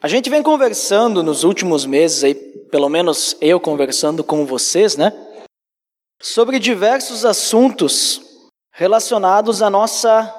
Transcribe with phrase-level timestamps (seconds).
[0.00, 5.12] A gente vem conversando nos últimos meses aí, pelo menos eu conversando com vocês, né?
[6.20, 8.20] Sobre diversos assuntos
[8.72, 10.34] relacionados à nossa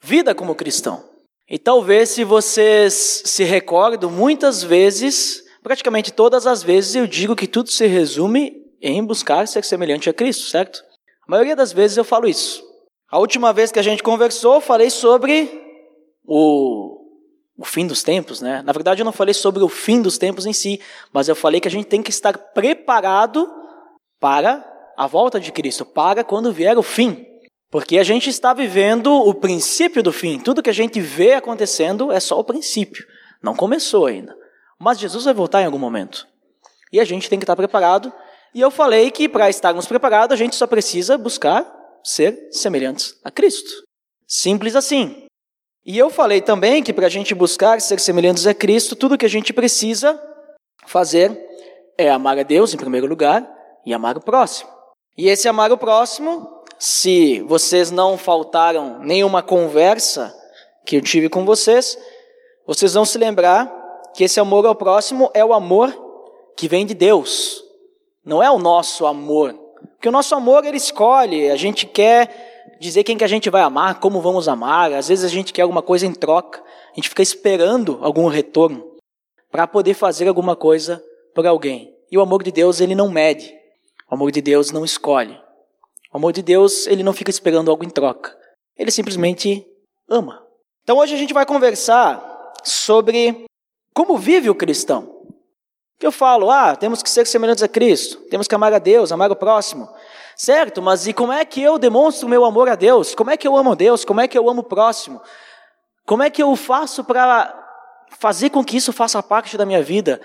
[0.00, 1.04] vida como cristão.
[1.48, 7.46] E talvez se vocês se recordam, muitas vezes, praticamente todas as vezes eu digo que
[7.46, 10.82] tudo se resume em buscar ser semelhante a Cristo, certo?
[11.26, 12.62] A maioria das vezes eu falo isso.
[13.10, 15.50] A última vez que a gente conversou, eu falei sobre
[16.24, 17.01] o,
[17.56, 18.62] o fim dos tempos, né?
[18.62, 20.80] Na verdade, eu não falei sobre o fim dos tempos em si,
[21.12, 23.48] mas eu falei que a gente tem que estar preparado
[24.18, 24.64] para
[24.96, 27.26] a volta de Cristo, para quando vier o fim.
[27.70, 30.38] Porque a gente está vivendo o princípio do fim.
[30.38, 33.06] Tudo que a gente vê acontecendo é só o princípio.
[33.42, 34.36] Não começou ainda.
[34.78, 36.26] Mas Jesus vai voltar em algum momento.
[36.92, 38.12] E a gente tem que estar preparado.
[38.54, 41.66] E eu falei que para estarmos preparados, a gente só precisa buscar
[42.04, 43.70] ser semelhantes a Cristo.
[44.26, 45.21] Simples assim.
[45.84, 49.26] E eu falei também que para a gente buscar ser semelhantes a Cristo, tudo que
[49.26, 50.20] a gente precisa
[50.86, 51.36] fazer
[51.98, 53.48] é amar a Deus em primeiro lugar
[53.84, 54.70] e amar o próximo.
[55.18, 60.32] E esse amar o próximo, se vocês não faltaram nenhuma conversa
[60.86, 61.98] que eu tive com vocês,
[62.66, 63.70] vocês vão se lembrar
[64.14, 65.92] que esse amor ao próximo é o amor
[66.56, 67.62] que vem de Deus,
[68.24, 69.54] não é o nosso amor.
[69.94, 72.51] Porque o nosso amor ele escolhe, a gente quer
[72.82, 74.92] dizer quem que a gente vai amar, como vamos amar.
[74.92, 78.84] Às vezes a gente quer alguma coisa em troca, a gente fica esperando algum retorno
[79.50, 81.02] para poder fazer alguma coisa
[81.34, 81.94] por alguém.
[82.10, 83.54] E o amor de Deus, ele não mede.
[84.10, 85.38] O amor de Deus não escolhe.
[86.12, 88.36] O amor de Deus, ele não fica esperando algo em troca.
[88.76, 89.64] Ele simplesmente
[90.08, 90.44] ama.
[90.82, 93.44] Então hoje a gente vai conversar sobre
[93.94, 95.22] como vive o cristão.
[96.00, 99.30] Eu falo, ah, temos que ser semelhantes a Cristo, temos que amar a Deus, amar
[99.30, 99.88] o próximo.
[100.42, 103.14] Certo, mas e como é que eu demonstro meu amor a Deus?
[103.14, 104.04] Como é que eu amo Deus?
[104.04, 105.22] Como é que eu amo o próximo?
[106.04, 107.56] Como é que eu faço para
[108.18, 110.20] fazer com que isso faça parte da minha vida?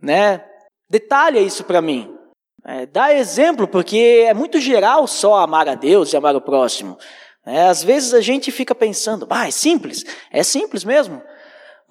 [0.00, 0.44] Né?
[0.88, 2.16] Detalha isso para mim.
[2.64, 6.96] É, dá exemplo, porque é muito geral só amar a Deus e amar o próximo.
[7.44, 10.04] É, às vezes a gente fica pensando, ah, é simples.
[10.30, 11.20] É simples mesmo.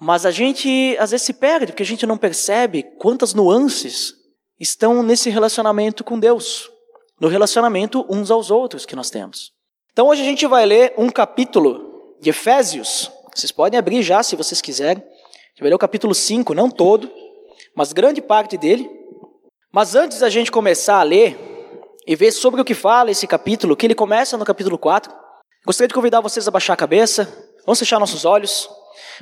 [0.00, 4.14] Mas a gente às vezes se perde, porque a gente não percebe quantas nuances
[4.58, 6.74] estão nesse relacionamento com Deus
[7.20, 9.52] no relacionamento uns aos outros que nós temos.
[9.92, 13.10] Então hoje a gente vai ler um capítulo de Efésios.
[13.34, 15.02] Vocês podem abrir já se vocês quiserem.
[15.02, 17.10] A gente vai ler o capítulo 5, não todo,
[17.74, 18.90] mas grande parte dele.
[19.72, 21.38] Mas antes da gente começar a ler
[22.06, 25.12] e ver sobre o que fala esse capítulo, que ele começa no capítulo 4,
[25.64, 27.24] gostaria de convidar vocês a baixar a cabeça,
[27.64, 28.68] vamos fechar nossos olhos,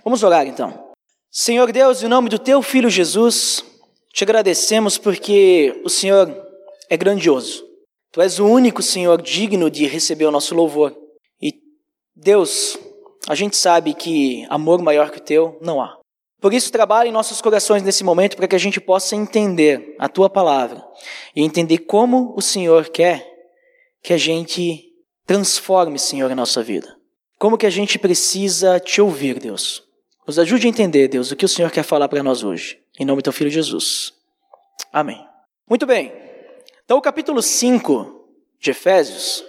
[0.04, 0.92] vamos orar então.
[1.30, 3.64] Senhor Deus, em nome do teu filho Jesus,
[4.12, 6.32] te agradecemos porque o Senhor
[6.88, 7.73] é grandioso.
[8.14, 10.96] Tu és o único, Senhor, digno de receber o nosso louvor.
[11.42, 11.52] E,
[12.14, 12.78] Deus,
[13.28, 15.98] a gente sabe que amor maior que o teu não há.
[16.40, 20.08] Por isso, trabalhe em nossos corações nesse momento para que a gente possa entender a
[20.08, 20.80] tua palavra
[21.34, 23.28] e entender como o Senhor quer
[24.00, 24.92] que a gente
[25.26, 26.96] transforme, Senhor, a nossa vida.
[27.36, 29.82] Como que a gente precisa te ouvir, Deus.
[30.24, 32.78] Nos ajude a entender, Deus, o que o Senhor quer falar para nós hoje.
[32.96, 34.12] Em nome do teu filho Jesus.
[34.92, 35.26] Amém.
[35.68, 36.23] Muito bem.
[36.84, 38.28] Então, o capítulo 5
[38.60, 39.42] de Efésios,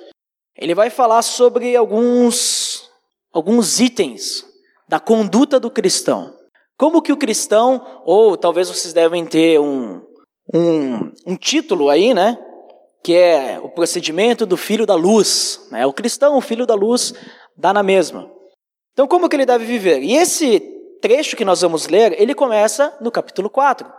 [0.55, 2.89] ele vai falar sobre alguns,
[3.33, 4.45] alguns itens
[4.87, 6.33] da conduta do cristão.
[6.77, 10.01] Como que o cristão, ou talvez vocês devem ter um,
[10.53, 12.37] um, um título aí, né?
[13.03, 15.67] Que é o procedimento do filho da luz.
[15.71, 15.85] Né?
[15.85, 17.13] O cristão, o filho da luz,
[17.57, 18.31] dá na mesma.
[18.93, 20.01] Então, como que ele deve viver?
[20.01, 20.61] E esse
[21.01, 23.91] trecho que nós vamos ler, ele começa no capítulo 4.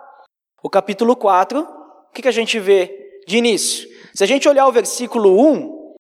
[0.62, 3.88] O capítulo 4, o que, que a gente vê de início.
[4.14, 5.94] Se a gente olhar o versículo 1,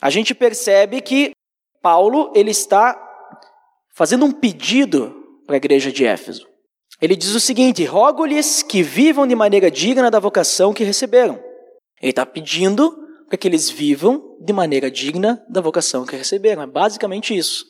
[0.00, 1.32] a gente percebe que
[1.80, 3.00] Paulo ele está
[3.94, 5.14] fazendo um pedido
[5.46, 6.46] para a igreja de Éfeso.
[7.00, 11.42] Ele diz o seguinte: rogo-lhes que vivam de maneira digna da vocação que receberam.
[12.00, 12.96] Ele está pedindo
[13.28, 16.62] para que eles vivam de maneira digna da vocação que receberam.
[16.62, 17.64] É basicamente isso.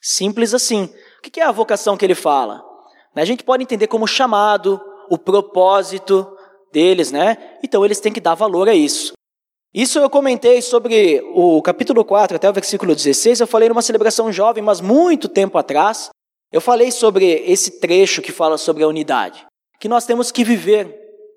[0.00, 0.92] Simples assim.
[1.18, 2.62] O que é a vocação que ele fala?
[3.14, 4.80] A gente pode entender como chamado,
[5.10, 6.26] o propósito,
[6.72, 7.36] deles, né?
[7.62, 9.12] Então eles têm que dar valor a isso.
[9.74, 14.30] Isso eu comentei sobre o capítulo 4 até o versículo 16, eu falei numa celebração
[14.30, 16.10] jovem, mas muito tempo atrás.
[16.52, 19.46] Eu falei sobre esse trecho que fala sobre a unidade,
[19.80, 20.94] que nós temos que viver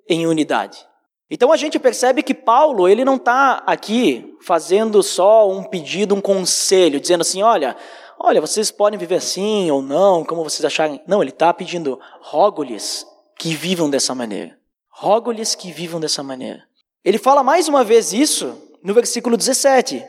[0.09, 0.85] em unidade.
[1.31, 6.21] Então a gente percebe que Paulo, ele não está aqui fazendo só um pedido, um
[6.21, 7.75] conselho, dizendo assim, olha,
[8.19, 11.01] olha, vocês podem viver assim ou não, como vocês acharem.
[11.07, 13.07] Não, ele está pedindo, rogo-lhes
[13.39, 14.57] que vivam dessa maneira.
[14.97, 16.63] Rogo-lhes que vivam dessa maneira.
[17.03, 20.01] Ele fala mais uma vez isso no versículo 17.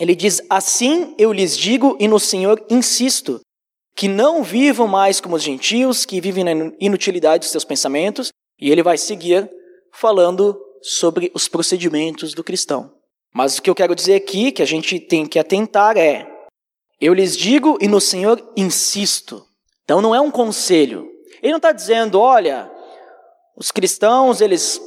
[0.00, 3.40] Ele diz: Assim eu lhes digo e no Senhor insisto,
[3.94, 8.68] que não vivam mais como os gentios, que vivem na inutilidade dos seus pensamentos, e
[8.68, 9.48] ele vai seguir
[9.92, 12.92] falando sobre os procedimentos do cristão.
[13.32, 16.26] Mas o que eu quero dizer aqui, que a gente tem que atentar é:
[17.00, 19.46] eu lhes digo e no Senhor insisto.
[19.84, 21.08] Então não é um conselho.
[21.40, 22.73] Ele não está dizendo, olha,
[23.56, 24.80] os cristãos eles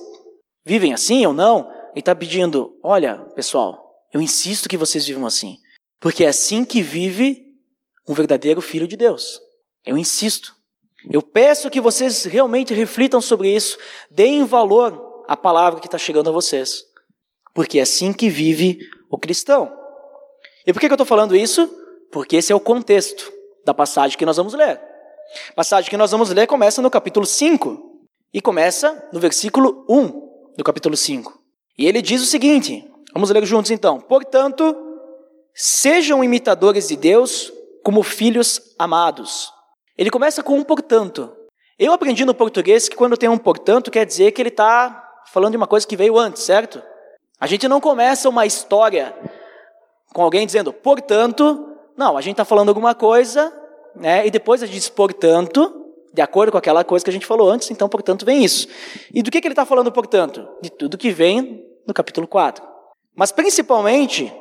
[0.66, 1.70] vivem assim ou não.
[1.92, 5.58] Ele está pedindo, olha, pessoal, eu insisto que vocês vivam assim,
[6.00, 7.46] porque é assim que vive
[8.08, 9.40] um verdadeiro filho de Deus.
[9.86, 10.56] Eu insisto.
[11.10, 13.78] Eu peço que vocês realmente reflitam sobre isso,
[14.12, 16.84] deem valor à palavra que está chegando a vocês,
[17.54, 18.80] porque é assim que vive
[19.10, 19.72] o cristão.
[20.66, 21.68] E por que, que eu estou falando isso?
[22.12, 23.32] Porque esse é o contexto
[23.64, 24.82] da passagem que nós vamos ler.
[25.50, 27.87] A passagem que nós vamos ler começa no capítulo 5
[28.34, 31.40] e começa no versículo 1 do capítulo 5.
[31.78, 34.00] E ele diz o seguinte: vamos ler juntos então.
[34.00, 34.76] Portanto,
[35.54, 37.52] sejam imitadores de Deus
[37.84, 39.52] como filhos amados.
[39.98, 41.34] Ele começa com um portanto.
[41.80, 45.52] Eu aprendi no português que quando tem um portanto quer dizer que ele está falando
[45.52, 46.82] de uma coisa que veio antes, certo?
[47.40, 49.16] A gente não começa uma história
[50.14, 53.54] com alguém dizendo, portanto, não, a gente está falando alguma coisa,
[53.96, 54.26] né?
[54.26, 57.50] E depois a gente diz, portanto, de acordo com aquela coisa que a gente falou
[57.50, 58.68] antes, então, portanto, vem isso.
[59.14, 60.48] E do que, que ele está falando, portanto?
[60.62, 62.64] De tudo que vem no capítulo 4.
[63.16, 64.32] Mas principalmente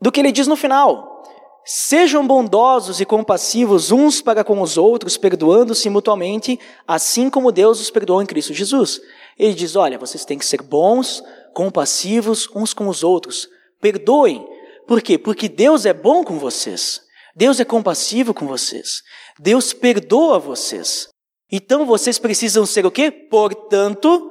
[0.00, 1.22] do que ele diz no final.
[1.64, 6.58] Sejam bondosos e compassivos uns para com os outros, perdoando-se mutuamente,
[6.88, 9.00] assim como Deus os perdoou em Cristo Jesus.
[9.38, 11.22] Ele diz: olha, vocês têm que ser bons,
[11.54, 13.48] compassivos uns com os outros.
[13.80, 14.44] Perdoem.
[14.88, 15.16] Por quê?
[15.16, 17.00] Porque Deus é bom com vocês.
[17.34, 19.02] Deus é compassivo com vocês.
[19.42, 21.08] Deus perdoa vocês.
[21.50, 23.10] Então vocês precisam ser o quê?
[23.10, 24.30] Portanto,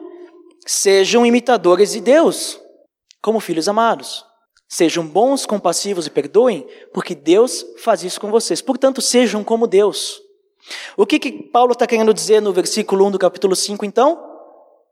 [0.66, 2.58] sejam imitadores de Deus,
[3.22, 4.25] como filhos amados.
[4.69, 8.62] Sejam bons, compassivos e perdoem, porque Deus faz isso com vocês.
[8.62, 10.22] Portanto, sejam como Deus.
[10.96, 14.18] O que, que Paulo está querendo dizer no versículo 1 do capítulo 5, então?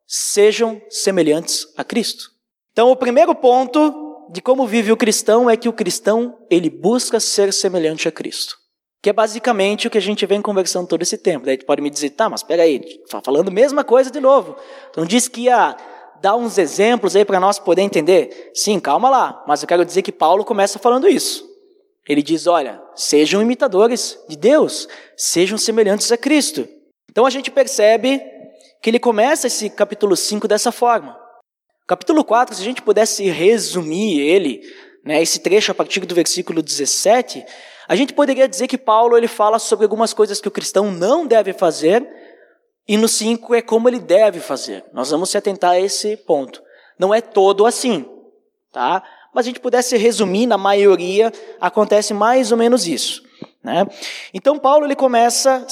[0.06, 2.30] Sejam semelhantes a Cristo.
[2.74, 7.21] Então, o primeiro ponto de como vive o cristão é que o cristão, ele busca
[7.21, 8.58] ser semelhante a Cristo.
[9.01, 11.45] Que é basicamente o que a gente vem conversando todo esse tempo.
[11.45, 14.57] Daí tu pode me dizer, tá, mas peraí, está falando a mesma coisa de novo.
[14.89, 15.77] Então diz que ia
[16.21, 18.51] dar uns exemplos aí para nós poder entender?
[18.53, 21.47] Sim, calma lá, mas eu quero dizer que Paulo começa falando isso.
[22.07, 26.67] Ele diz: olha, sejam imitadores de Deus, sejam semelhantes a Cristo.
[27.09, 28.21] Então a gente percebe
[28.81, 31.17] que ele começa esse capítulo 5 dessa forma.
[31.87, 34.61] Capítulo 4, se a gente pudesse resumir ele,
[35.03, 37.43] né, esse trecho a partir do versículo 17,
[37.89, 41.25] a gente poderia dizer que Paulo ele fala sobre algumas coisas que o cristão não
[41.25, 42.07] deve fazer
[42.88, 44.86] e no 5 é como ele deve fazer.
[44.94, 46.62] Nós vamos se atentar a esse ponto.
[47.00, 48.06] Não é todo assim,
[48.71, 49.01] tá?
[49.33, 53.24] Mas a gente pudesse resumir, na maioria acontece mais ou menos isso.
[53.63, 53.88] Né?
[54.35, 55.65] Então Paulo ele começa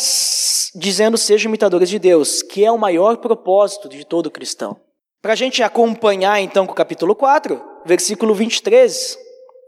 [0.74, 4.75] dizendo sejam imitadores de Deus, que é o maior propósito de todo cristão.
[5.22, 9.20] Para a gente acompanhar então com o capítulo 4, versículo 23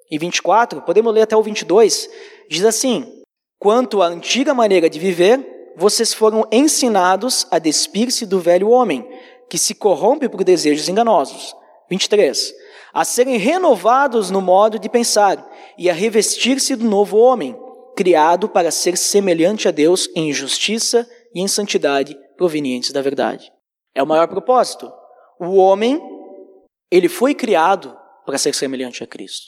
[0.09, 2.09] e 24, podemos ler até o 22,
[2.49, 3.23] diz assim:
[3.59, 9.07] Quanto à antiga maneira de viver, vocês foram ensinados a despir-se do velho homem,
[9.49, 11.55] que se corrompe por desejos enganosos.
[11.89, 12.53] 23.
[12.93, 15.47] A serem renovados no modo de pensar
[15.77, 17.55] e a revestir-se do novo homem,
[17.95, 23.51] criado para ser semelhante a Deus em justiça e em santidade provenientes da verdade.
[23.93, 24.91] É o maior propósito.
[25.39, 26.01] O homem,
[26.91, 29.47] ele foi criado para ser semelhante a Cristo.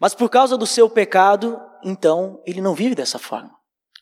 [0.00, 3.50] Mas por causa do seu pecado, então, ele não vive dessa forma.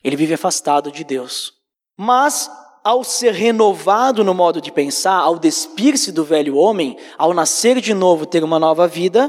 [0.03, 1.53] Ele vive afastado de Deus.
[1.97, 2.49] Mas,
[2.83, 7.93] ao ser renovado no modo de pensar, ao despir-se do velho homem, ao nascer de
[7.93, 9.27] novo, ter uma nova vida,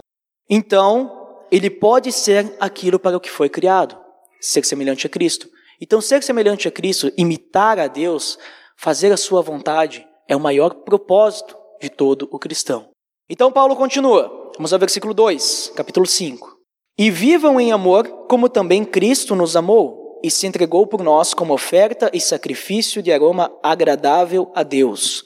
[0.48, 3.98] então ele pode ser aquilo para o que foi criado,
[4.40, 5.48] ser semelhante a Cristo.
[5.80, 8.38] Então, ser semelhante a Cristo, imitar a Deus,
[8.76, 12.90] fazer a sua vontade, é o maior propósito de todo o cristão.
[13.28, 14.52] Então, Paulo continua.
[14.56, 16.59] Vamos ao versículo 2, capítulo 5.
[17.00, 21.54] E vivam em amor, como também Cristo nos amou e se entregou por nós como
[21.54, 25.24] oferta e sacrifício de aroma agradável a Deus.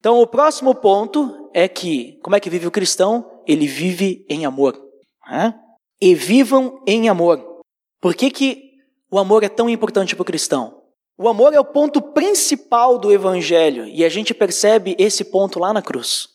[0.00, 3.30] Então, o próximo ponto é que, como é que vive o cristão?
[3.46, 4.82] Ele vive em amor.
[5.30, 5.54] Né?
[6.00, 7.60] E vivam em amor.
[8.00, 8.70] Por que, que
[9.10, 10.80] o amor é tão importante para o cristão?
[11.18, 15.74] O amor é o ponto principal do evangelho e a gente percebe esse ponto lá
[15.74, 16.26] na cruz.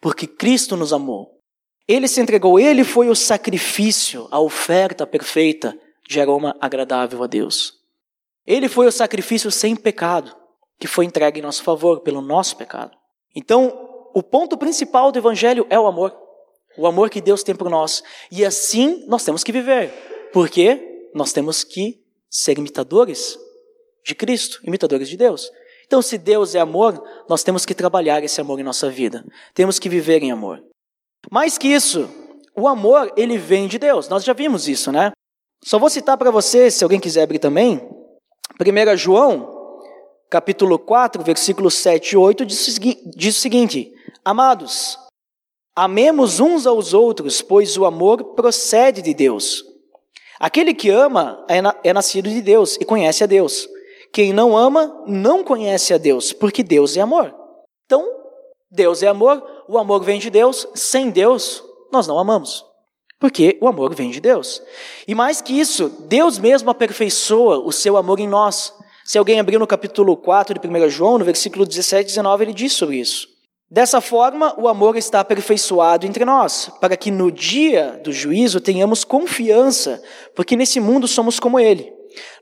[0.00, 1.35] Porque Cristo nos amou.
[1.88, 5.78] Ele se entregou, ele foi o sacrifício, a oferta perfeita
[6.08, 7.74] de aroma agradável a Deus.
[8.46, 10.34] Ele foi o sacrifício sem pecado,
[10.78, 12.96] que foi entregue em nosso favor pelo nosso pecado.
[13.34, 16.16] Então, o ponto principal do Evangelho é o amor.
[16.78, 18.02] O amor que Deus tem por nós.
[18.30, 19.92] E assim nós temos que viver.
[20.32, 23.38] Porque nós temos que ser imitadores
[24.04, 25.50] de Cristo, imitadores de Deus.
[25.86, 29.24] Então, se Deus é amor, nós temos que trabalhar esse amor em nossa vida.
[29.54, 30.62] Temos que viver em amor.
[31.30, 32.08] Mais que isso,
[32.56, 34.08] o amor, ele vem de Deus.
[34.08, 35.12] Nós já vimos isso, né?
[35.64, 37.80] Só vou citar para você, se alguém quiser abrir também,
[38.60, 39.80] 1 João,
[40.30, 43.92] capítulo 4, versículos 7 e 8, diz, o seguinte:
[44.24, 44.98] Amados,
[45.74, 49.64] amemos uns aos outros, pois o amor procede de Deus.
[50.38, 53.68] Aquele que ama é, é nascido de Deus e conhece a Deus.
[54.12, 57.34] Quem não ama não conhece a Deus, porque Deus é amor.
[57.84, 58.06] Então,
[58.70, 62.64] Deus é amor, o amor vem de Deus, sem Deus nós não amamos.
[63.18, 64.62] Porque o amor vem de Deus.
[65.08, 68.72] E mais que isso, Deus mesmo aperfeiçoa o seu amor em nós.
[69.04, 72.52] Se alguém abrir no capítulo 4 de 1 João, no versículo 17 e 19, ele
[72.52, 73.28] diz sobre isso.
[73.70, 79.02] Dessa forma, o amor está aperfeiçoado entre nós, para que no dia do juízo tenhamos
[79.02, 80.00] confiança,
[80.36, 81.92] porque nesse mundo somos como ele.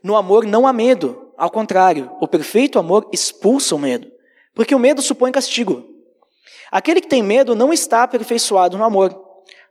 [0.03, 4.07] No amor não há medo, ao contrário, o perfeito amor expulsa o medo,
[4.53, 5.94] porque o medo supõe castigo.
[6.75, 9.17] Aquele que tem medo não está aperfeiçoado no amor.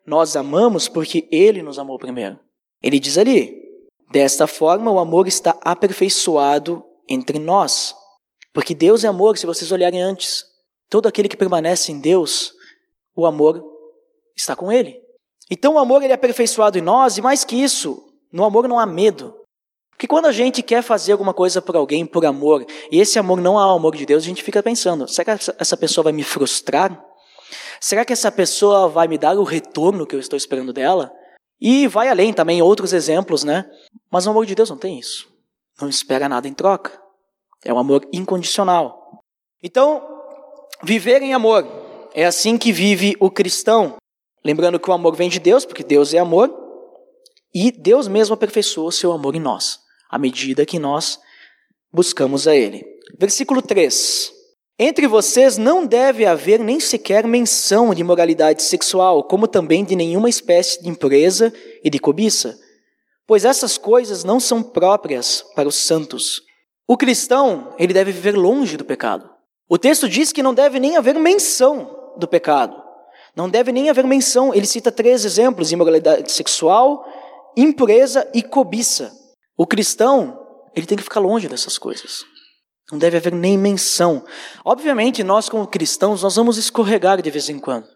[0.06, 2.40] Nós amamos porque ele nos amou primeiro.
[2.82, 3.62] Ele diz ali:
[4.10, 7.94] desta forma o amor está aperfeiçoado entre nós.
[8.54, 10.46] Porque Deus é amor, se vocês olharem antes.
[10.88, 12.54] Todo aquele que permanece em Deus,
[13.14, 13.62] o amor
[14.34, 14.98] está com ele.
[15.50, 18.78] Então o amor ele é aperfeiçoado em nós, e mais que isso, no amor não
[18.78, 19.43] há medo.
[19.94, 23.40] Porque quando a gente quer fazer alguma coisa por alguém por amor, e esse amor
[23.40, 26.12] não é o amor de Deus, a gente fica pensando: será que essa pessoa vai
[26.12, 27.02] me frustrar?
[27.80, 31.12] Será que essa pessoa vai me dar o retorno que eu estou esperando dela?
[31.60, 33.64] E vai além também, outros exemplos, né?
[34.10, 35.28] Mas o amor de Deus não tem isso.
[35.80, 37.00] Não espera nada em troca.
[37.64, 39.22] É um amor incondicional.
[39.62, 40.02] Então,
[40.82, 41.66] viver em amor
[42.12, 43.96] é assim que vive o cristão.
[44.44, 46.52] Lembrando que o amor vem de Deus, porque Deus é amor,
[47.54, 49.80] e Deus mesmo aperfeiçoa o seu amor em nós,
[50.14, 51.18] à medida que nós
[51.92, 52.86] buscamos a Ele.
[53.18, 54.32] Versículo 3.
[54.78, 60.28] Entre vocês não deve haver nem sequer menção de imoralidade sexual, como também de nenhuma
[60.28, 61.52] espécie de impureza
[61.82, 62.56] e de cobiça,
[63.26, 66.42] pois essas coisas não são próprias para os santos.
[66.86, 69.28] O cristão, ele deve viver longe do pecado.
[69.68, 72.80] O texto diz que não deve nem haver menção do pecado.
[73.34, 74.54] Não deve nem haver menção.
[74.54, 77.04] Ele cita três exemplos: imoralidade sexual,
[77.56, 79.23] impureza e cobiça.
[79.56, 80.38] O cristão,
[80.74, 82.24] ele tem que ficar longe dessas coisas.
[82.90, 84.24] Não deve haver nem menção.
[84.64, 87.88] Obviamente, nós como cristãos, nós vamos escorregar de vez em quando.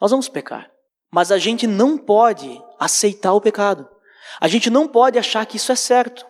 [0.00, 0.70] Nós vamos pecar.
[1.12, 3.88] Mas a gente não pode aceitar o pecado.
[4.40, 6.24] A gente não pode achar que isso é certo.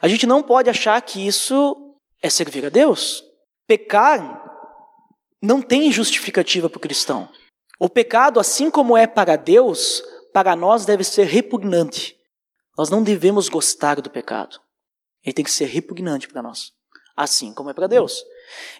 [0.00, 1.76] A gente não pode achar que isso
[2.22, 3.22] é servir a Deus.
[3.66, 4.42] Pecar
[5.42, 7.28] não tem justificativa para o cristão.
[7.78, 10.02] O pecado, assim como é para Deus,
[10.32, 12.16] para nós deve ser repugnante.
[12.76, 14.60] Nós não devemos gostar do pecado.
[15.24, 16.72] Ele tem que ser repugnante para nós
[17.16, 18.24] assim como é para Deus.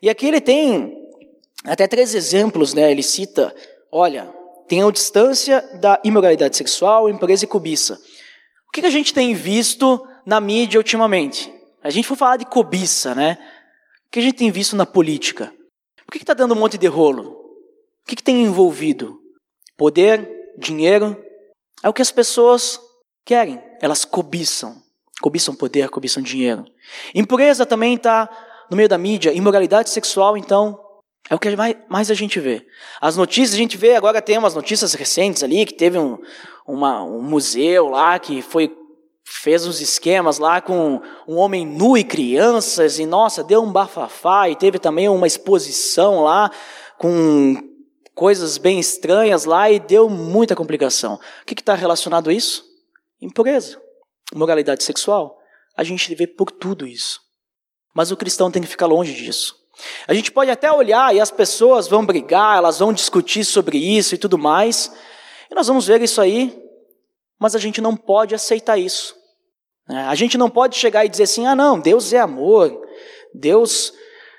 [0.02, 0.96] E aqui ele tem
[1.64, 2.90] até três exemplos, né?
[2.90, 3.54] Ele cita,
[3.90, 4.32] olha,
[4.68, 8.00] tem a distância da imoralidade sexual, impureza e cobiça.
[8.68, 11.52] O que, a gente tem visto na mídia ultimamente?
[11.82, 13.38] A gente for falar de cobiça, né?
[14.06, 15.52] O que a gente tem visto na política?
[16.04, 17.30] Por que está dando um monte de rolo?
[17.30, 19.18] O que, que tem envolvido?
[19.76, 21.16] Poder, dinheiro,
[21.82, 22.80] é o que as pessoas
[23.24, 24.82] querem, elas cobiçam.
[25.20, 26.64] Cobiçam poder, cobiçam dinheiro.
[27.14, 28.30] Impureza também está
[28.70, 29.30] no meio da mídia.
[29.30, 30.80] Imoralidade sexual, então,
[31.28, 31.50] é o que
[31.86, 32.66] mais a gente vê.
[32.98, 36.18] As notícias, a gente vê, agora tem umas notícias recentes ali, que teve um,
[36.66, 38.74] uma, um museu lá que foi
[39.22, 44.48] fez uns esquemas lá com um homem nu e crianças, e nossa, deu um bafafá,
[44.48, 46.50] e teve também uma exposição lá
[46.98, 47.54] com
[48.14, 51.20] coisas bem estranhas lá, e deu muita complicação.
[51.42, 52.73] O que está relacionado a isso?
[53.24, 53.82] Impureza
[54.32, 55.38] moralidade sexual,
[55.76, 57.20] a gente vê por tudo isso.
[57.94, 59.56] Mas o cristão tem que ficar longe disso.
[60.06, 64.14] A gente pode até olhar e as pessoas vão brigar, elas vão discutir sobre isso
[64.14, 64.92] e tudo mais,
[65.50, 66.56] e nós vamos ver isso aí,
[67.40, 69.16] mas a gente não pode aceitar isso.
[69.88, 70.06] Né?
[70.06, 72.80] A gente não pode chegar e dizer assim: ah, não, Deus é amor,
[73.34, 73.92] Deus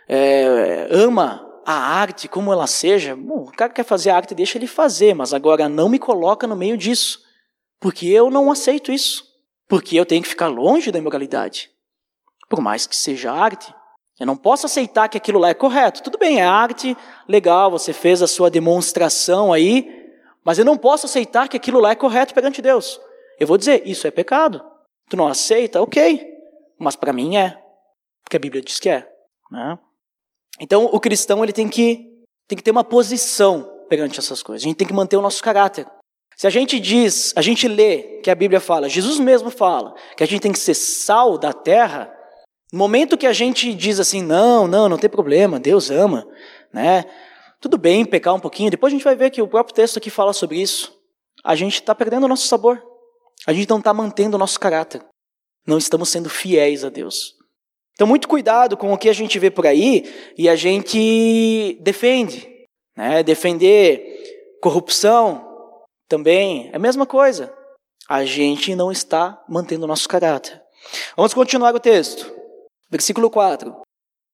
[0.08, 3.14] é, ama a arte como ela seja.
[3.16, 6.48] Bom, o cara quer fazer a arte, deixa ele fazer, mas agora não me coloca
[6.48, 7.25] no meio disso,
[7.86, 9.24] porque eu não aceito isso.
[9.68, 11.70] Porque eu tenho que ficar longe da imoralidade.
[12.50, 13.72] Por mais que seja arte.
[14.20, 16.02] Eu não posso aceitar que aquilo lá é correto.
[16.02, 20.10] Tudo bem, é arte, legal, você fez a sua demonstração aí,
[20.44, 23.00] mas eu não posso aceitar que aquilo lá é correto perante Deus.
[23.40, 24.66] Eu vou dizer, isso é pecado.
[25.08, 25.80] Tu não aceita?
[25.80, 26.28] Ok.
[26.80, 27.56] Mas para mim é.
[28.24, 29.08] Porque a Bíblia diz que é.
[29.52, 29.78] Né?
[30.60, 34.66] Então o cristão ele tem que, tem que ter uma posição perante essas coisas.
[34.66, 35.86] A gente tem que manter o nosso caráter.
[36.38, 40.24] Se a gente diz, a gente lê que a Bíblia fala, Jesus mesmo fala, que
[40.24, 42.12] a gente tem que ser sal da terra,
[42.74, 46.28] no momento que a gente diz assim, não, não, não tem problema, Deus ama,
[46.74, 47.06] né?
[47.62, 50.10] Tudo bem pecar um pouquinho, depois a gente vai ver que o próprio texto aqui
[50.10, 50.94] fala sobre isso.
[51.44, 52.84] A gente está perdendo o nosso sabor.
[53.48, 55.02] A gente não está mantendo o nosso caráter.
[55.66, 57.34] Não estamos sendo fiéis a Deus.
[57.94, 60.04] Então, muito cuidado com o que a gente vê por aí
[60.38, 62.48] e a gente defende.
[62.96, 63.24] Né?
[63.24, 65.55] Defender corrupção
[66.08, 67.54] também é a mesma coisa.
[68.08, 70.62] A gente não está mantendo o nosso caráter.
[71.16, 72.32] Vamos continuar o texto.
[72.90, 73.76] Versículo 4.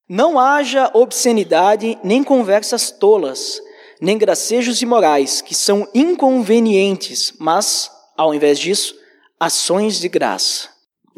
[0.09, 3.61] Não haja obscenidade, nem conversas tolas,
[4.01, 8.93] nem gracejos imorais, que são inconvenientes, mas, ao invés disso,
[9.39, 10.69] ações de graça.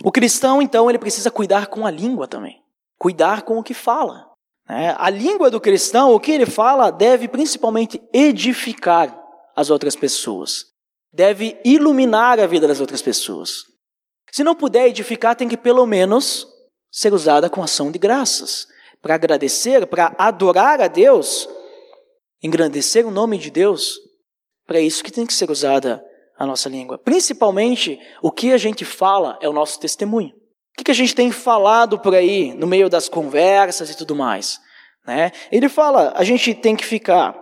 [0.03, 2.61] O cristão, então, ele precisa cuidar com a língua também.
[2.99, 4.29] Cuidar com o que fala.
[4.69, 4.95] Né?
[4.97, 9.22] A língua do cristão, o que ele fala, deve principalmente edificar
[9.55, 10.65] as outras pessoas.
[11.11, 13.63] Deve iluminar a vida das outras pessoas.
[14.31, 16.47] Se não puder edificar, tem que pelo menos
[16.91, 18.67] ser usada com ação de graças,
[19.01, 21.47] para agradecer, para adorar a Deus,
[22.41, 23.99] engrandecer o nome de Deus.
[24.65, 26.03] Para isso que tem que ser usada
[26.37, 26.97] a nossa língua.
[26.97, 30.33] Principalmente, o que a gente fala é o nosso testemunho.
[30.79, 34.59] O que a gente tem falado por aí, no meio das conversas e tudo mais?
[35.05, 35.31] Né?
[35.51, 37.35] Ele fala, a gente tem que ficar,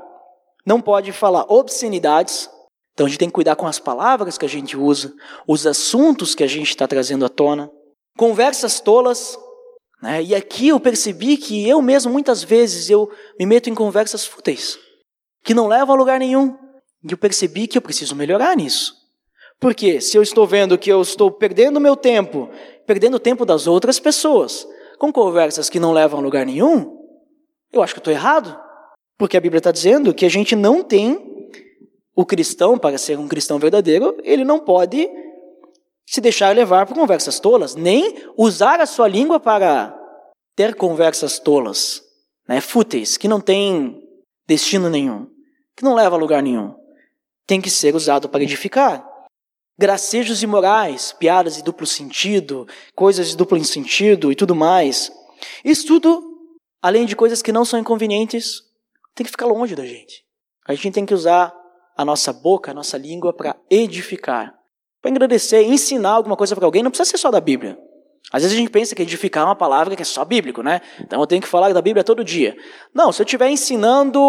[0.65, 2.49] não pode falar obscenidades,
[2.93, 5.13] então a gente tem que cuidar com as palavras que a gente usa,
[5.47, 7.71] os assuntos que a gente está trazendo à tona.
[8.17, 9.37] Conversas tolas,
[10.01, 10.21] né?
[10.21, 14.77] E aqui eu percebi que eu mesmo, muitas vezes, eu me meto em conversas fúteis,
[15.43, 16.57] que não levam a lugar nenhum.
[17.03, 18.95] E eu percebi que eu preciso melhorar nisso.
[19.59, 22.49] Porque se eu estou vendo que eu estou perdendo meu tempo,
[22.85, 26.97] perdendo o tempo das outras pessoas, com conversas que não levam a lugar nenhum,
[27.71, 28.59] eu acho que estou errado.
[29.21, 31.55] Porque a Bíblia está dizendo que a gente não tem
[32.15, 35.07] o cristão, para ser um cristão verdadeiro, ele não pode
[36.07, 39.95] se deixar levar por conversas tolas, nem usar a sua língua para
[40.55, 42.01] ter conversas tolas,
[42.47, 44.01] né, fúteis, que não têm
[44.47, 45.27] destino nenhum,
[45.77, 46.73] que não leva a lugar nenhum.
[47.45, 49.07] Tem que ser usado para edificar.
[49.77, 55.11] Gracejos imorais, piadas de duplo sentido, coisas de duplo sentido e tudo mais.
[55.63, 56.23] Isso tudo,
[56.81, 58.70] além de coisas que não são inconvenientes,
[59.15, 60.23] tem que ficar longe da gente.
[60.67, 61.53] A gente tem que usar
[61.97, 64.61] a nossa boca, a nossa língua para edificar
[65.01, 67.77] para agradecer, ensinar alguma coisa para alguém, não precisa ser só da Bíblia.
[68.31, 70.79] Às vezes a gente pensa que edificar é uma palavra que é só bíblico, né?
[70.99, 72.55] Então eu tenho que falar da Bíblia todo dia.
[72.93, 74.19] Não, se eu estiver ensinando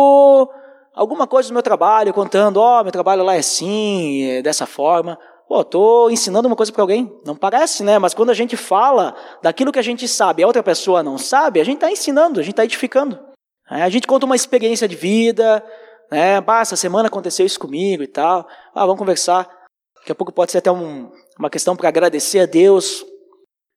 [0.94, 4.64] alguma coisa do meu trabalho, contando, ó, oh, meu trabalho lá é assim, é dessa
[4.64, 7.12] forma, pô, estou ensinando uma coisa para alguém.
[7.24, 7.98] Não parece, né?
[7.98, 11.18] Mas quando a gente fala daquilo que a gente sabe e a outra pessoa não
[11.18, 13.31] sabe, a gente está ensinando, a gente está edificando.
[13.80, 15.64] A gente conta uma experiência de vida,
[16.10, 16.40] né?
[16.40, 18.46] Bah, essa semana aconteceu isso comigo e tal.
[18.74, 19.48] Ah, vamos conversar.
[19.96, 23.04] Daqui a pouco pode ser até um, uma questão para agradecer a Deus,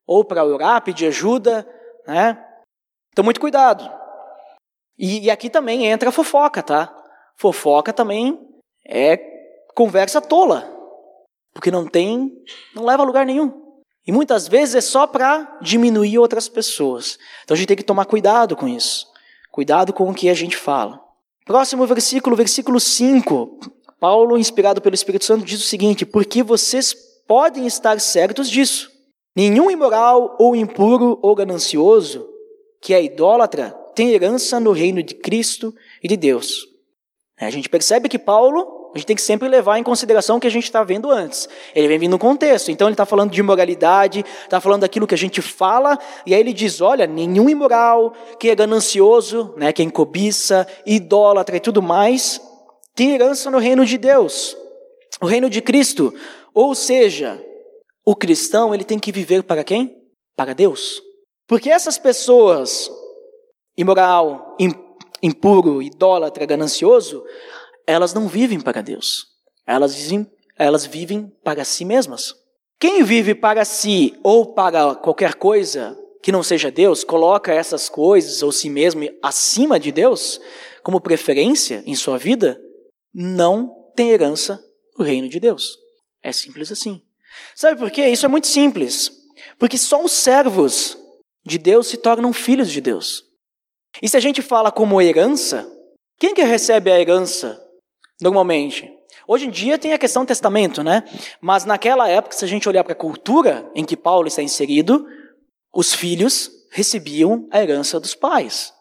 [0.06, 1.68] ou para orar, pedir ajuda,
[2.08, 2.44] né?
[3.12, 3.90] Então, muito cuidado.
[4.98, 6.94] E, e aqui também entra a fofoca, tá?
[7.38, 8.40] Fofoca também
[8.88, 9.18] é
[9.74, 10.70] conversa tola,
[11.54, 12.32] porque não tem,
[12.74, 13.64] não leva a lugar nenhum.
[14.08, 17.18] E muitas vezes é só para diminuir outras pessoas.
[17.44, 19.08] Então a gente tem que tomar cuidado com isso.
[19.56, 21.02] Cuidado com o que a gente fala.
[21.46, 23.58] Próximo versículo, versículo 5.
[24.02, 26.94] Paulo, inspirado pelo Espírito Santo, diz o seguinte: Porque vocês
[27.26, 28.92] podem estar certos disso.
[29.34, 32.28] Nenhum imoral ou impuro ou ganancioso
[32.82, 36.68] que é idólatra tem herança no reino de Cristo e de Deus.
[37.40, 40.48] A gente percebe que Paulo, a gente tem que sempre levar em consideração o que
[40.48, 41.50] a gente está vendo antes.
[41.76, 45.14] Ele vem vindo no contexto, então ele está falando de imoralidade, está falando daquilo que
[45.14, 49.84] a gente fala, e aí ele diz: olha, nenhum imoral que é ganancioso, né, que
[49.84, 52.40] é cobiça, idólatra e tudo mais,
[52.96, 54.56] tem herança no reino de Deus,
[55.22, 56.14] o reino de Cristo.
[56.54, 57.44] Ou seja,
[58.06, 59.94] o cristão ele tem que viver para quem?
[60.38, 61.02] Para Deus.
[61.46, 62.90] Porque essas pessoas,
[63.78, 64.56] imoral,
[65.22, 67.26] impuro, idólatra, ganancioso,
[67.88, 69.28] elas não vivem para Deus.
[69.66, 72.36] Elas vivem, elas vivem para si mesmas.
[72.80, 78.42] Quem vive para si ou para qualquer coisa que não seja Deus, coloca essas coisas
[78.42, 80.42] ou si mesmo acima de Deus
[80.82, 82.60] como preferência em sua vida,
[83.14, 84.60] não tem herança
[84.98, 85.78] no reino de Deus.
[86.24, 87.02] É simples assim.
[87.56, 88.08] Sabe por quê?
[88.08, 89.12] Isso é muito simples.
[89.60, 90.98] Porque só os servos
[91.46, 93.24] de Deus se tornam filhos de Deus.
[94.02, 95.72] E se a gente fala como herança,
[96.18, 97.62] quem que recebe a herança
[98.22, 98.92] normalmente?
[99.28, 101.04] Hoje em dia tem a questão do testamento, né?
[101.42, 105.06] Mas naquela época, se a gente olhar para a cultura em que Paulo está inserido,
[105.74, 108.74] os filhos recebiam a herança dos pais.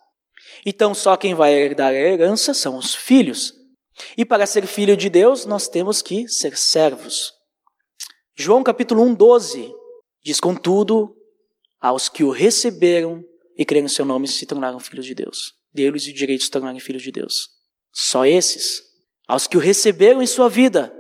[0.67, 3.55] Então só quem vai herdar a herança são os filhos.
[4.17, 7.33] E para ser filho de Deus, nós temos que ser servos.
[8.37, 9.73] João capítulo 1, 12
[10.25, 11.15] diz: Contudo,
[11.81, 13.23] aos que o receberam
[13.57, 15.53] e creram em seu nome se tornaram filhos de Deus.
[15.73, 17.49] Deu-lhes o direito de se tornarem filhos de Deus.
[17.93, 18.83] Só esses.
[19.27, 20.93] Aos que o receberam em sua vida,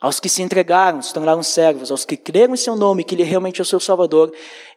[0.00, 3.22] aos que se entregaram, se tornaram servos, aos que creram em seu nome, que ele
[3.22, 4.32] realmente é o seu Salvador,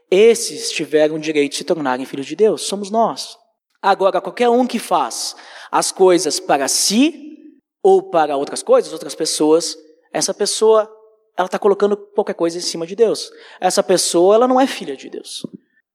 [0.10, 2.63] esses tiveram o direito de se tornarem filhos de Deus.
[2.63, 3.38] Somos nós.
[3.81, 5.36] Agora, qualquer um que faz
[5.71, 7.36] as coisas para si
[7.83, 9.75] ou para outras coisas, outras pessoas,
[10.12, 10.89] essa pessoa
[11.38, 13.29] ela está colocando qualquer coisa em cima de Deus.
[13.62, 15.45] Essa pessoa ela não é filha de Deus.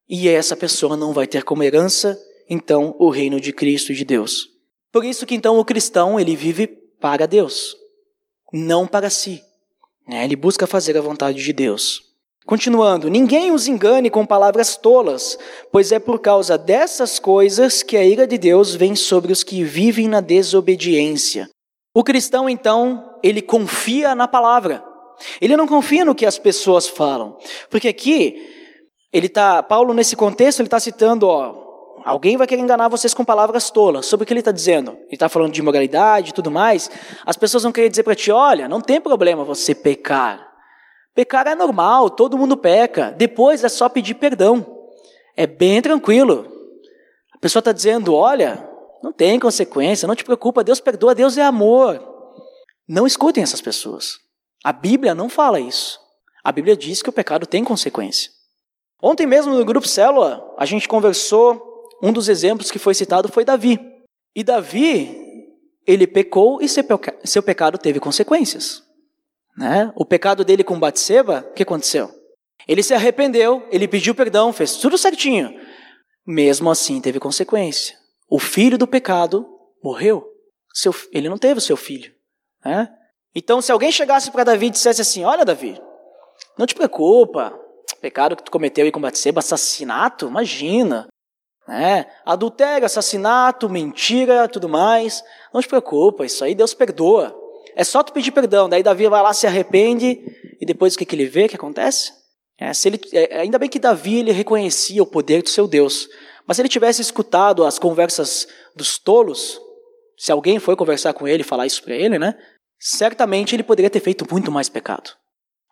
[0.09, 4.05] E essa pessoa não vai ter como herança, então, o reino de Cristo e de
[4.05, 4.47] Deus.
[4.93, 7.77] Por isso que então o cristão ele vive para Deus,
[8.53, 9.43] não para si.
[10.09, 10.25] Né?
[10.25, 12.01] Ele busca fazer a vontade de Deus.
[12.47, 15.37] Continuando, ninguém os engane com palavras tolas,
[15.73, 19.65] pois é por causa dessas coisas que a ira de Deus vem sobre os que
[19.65, 21.49] vivem na desobediência.
[21.93, 24.85] O cristão, então, ele confia na palavra.
[25.41, 27.37] Ele não confia no que as pessoas falam.
[27.69, 28.49] Porque aqui,
[29.13, 31.62] ele tá, Paulo, nesse contexto, ele está citando, ó,
[32.05, 34.07] alguém vai querer enganar vocês com palavras tolas.
[34.07, 34.93] Sobre o que ele está dizendo?
[34.93, 36.91] Ele está falando de imoralidade e tudo mais.
[37.25, 40.53] As pessoas vão querer dizer para ti, olha, não tem problema você pecar.
[41.15, 43.11] Pecar é normal, todo mundo peca.
[43.11, 44.67] Depois é só pedir perdão.
[45.37, 46.47] É bem tranquilo.
[47.35, 48.69] A pessoa está dizendo: olha,
[49.03, 52.01] não tem consequência, não te preocupa, Deus perdoa, Deus é amor.
[52.89, 54.19] Não escutem essas pessoas.
[54.65, 56.01] A Bíblia não fala isso.
[56.45, 58.31] A Bíblia diz que o pecado tem consequência.
[59.03, 61.72] Ontem mesmo no grupo Célula, a gente conversou,
[62.03, 63.79] um dos exemplos que foi citado foi Davi.
[64.35, 65.17] E Davi,
[65.87, 68.83] ele pecou e seu pecado teve consequências.
[69.57, 69.93] Né?
[69.95, 72.11] O pecado dele com Batseba, o que aconteceu?
[72.67, 75.55] Ele se arrependeu, ele pediu perdão, fez tudo certinho.
[76.27, 77.97] Mesmo assim, teve consequência.
[78.29, 79.47] O filho do pecado
[79.83, 80.27] morreu.
[80.73, 82.13] Seu, ele não teve o seu filho.
[82.65, 82.89] Né?
[83.35, 85.81] Então, se alguém chegasse para Davi e dissesse assim: Olha, Davi,
[86.57, 87.59] não te preocupa,
[88.01, 91.09] pecado que tu cometeu aí com Batseba, assassinato, imagina.
[91.67, 92.07] Né?
[92.25, 95.23] Adultério, assassinato, mentira, tudo mais.
[95.53, 97.35] Não te preocupa, isso aí Deus perdoa.
[97.75, 98.69] É só tu pedir perdão.
[98.69, 100.21] Daí Davi vai lá, se arrepende,
[100.61, 101.45] e depois o que, que ele vê?
[101.45, 102.13] O que acontece?
[102.59, 106.09] É, se ele, é, ainda bem que Davi ele reconhecia o poder do seu Deus.
[106.47, 108.47] Mas se ele tivesse escutado as conversas
[108.77, 109.61] dos tolos,
[110.17, 112.37] se alguém foi conversar com ele e falar isso para ele, né?
[112.79, 115.11] Certamente ele poderia ter feito muito mais pecado.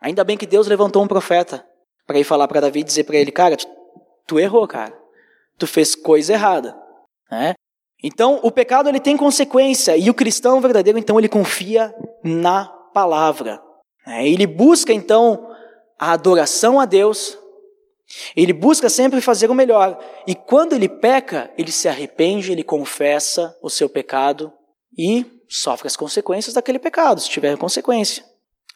[0.01, 1.65] Ainda bem que Deus levantou um profeta
[2.07, 3.69] para ir falar para Davi e dizer para ele, cara, tu,
[4.27, 4.97] tu, errou, cara.
[5.61, 6.77] Tu fez coisa errada,
[7.31, 7.55] né?
[8.03, 11.95] Então, o pecado ele tem consequência e o cristão verdadeiro então ele confia
[12.25, 13.63] na palavra.
[14.07, 14.27] Né?
[14.27, 15.55] Ele busca então
[15.99, 17.37] a adoração a Deus.
[18.35, 20.03] Ele busca sempre fazer o melhor.
[20.27, 24.51] E quando ele peca, ele se arrepende, ele confessa o seu pecado
[24.97, 28.25] e sofre as consequências daquele pecado, se tiver consequência.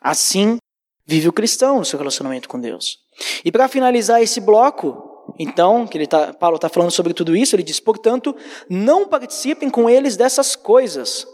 [0.01, 0.59] Assim
[1.07, 2.99] vive o cristão no seu relacionamento com Deus.
[3.45, 5.04] E para finalizar esse bloco,
[5.39, 8.35] então, que ele tá, Paulo está falando sobre tudo isso, ele diz: portanto,
[8.69, 11.27] não participem com eles dessas coisas.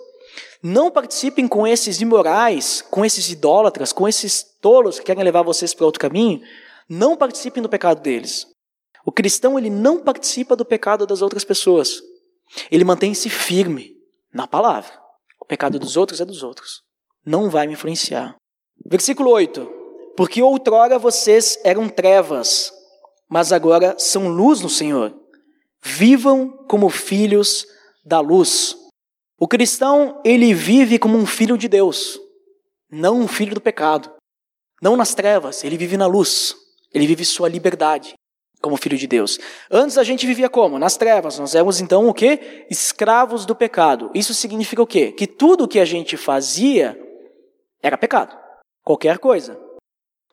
[0.62, 5.72] Não participem com esses imorais, com esses idólatras, com esses tolos que querem levar vocês
[5.72, 6.42] para outro caminho.
[6.88, 8.46] Não participem do pecado deles.
[9.04, 12.02] O cristão ele não participa do pecado das outras pessoas.
[12.70, 13.96] Ele mantém-se firme
[14.32, 14.92] na palavra.
[15.40, 16.82] O pecado dos outros é dos outros.
[17.24, 18.36] Não vai me influenciar.
[18.84, 19.66] Versículo 8:
[20.16, 22.70] Porque outrora vocês eram trevas,
[23.30, 25.14] mas agora são luz no Senhor.
[25.80, 27.64] Vivam como filhos
[28.04, 28.76] da luz.
[29.38, 32.18] O cristão, ele vive como um filho de Deus,
[32.90, 34.12] não um filho do pecado.
[34.82, 36.56] Não nas trevas, ele vive na luz.
[36.92, 38.14] Ele vive sua liberdade
[38.60, 39.38] como filho de Deus.
[39.70, 40.78] Antes a gente vivia como?
[40.78, 41.38] Nas trevas.
[41.38, 42.66] Nós éramos então o quê?
[42.70, 44.10] Escravos do pecado.
[44.14, 45.12] Isso significa o quê?
[45.12, 46.98] Que tudo que a gente fazia
[47.82, 48.36] era pecado.
[48.84, 49.58] Qualquer coisa.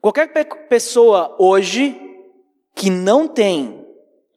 [0.01, 2.06] Qualquer pe pessoa hoje
[2.77, 3.83] que não tem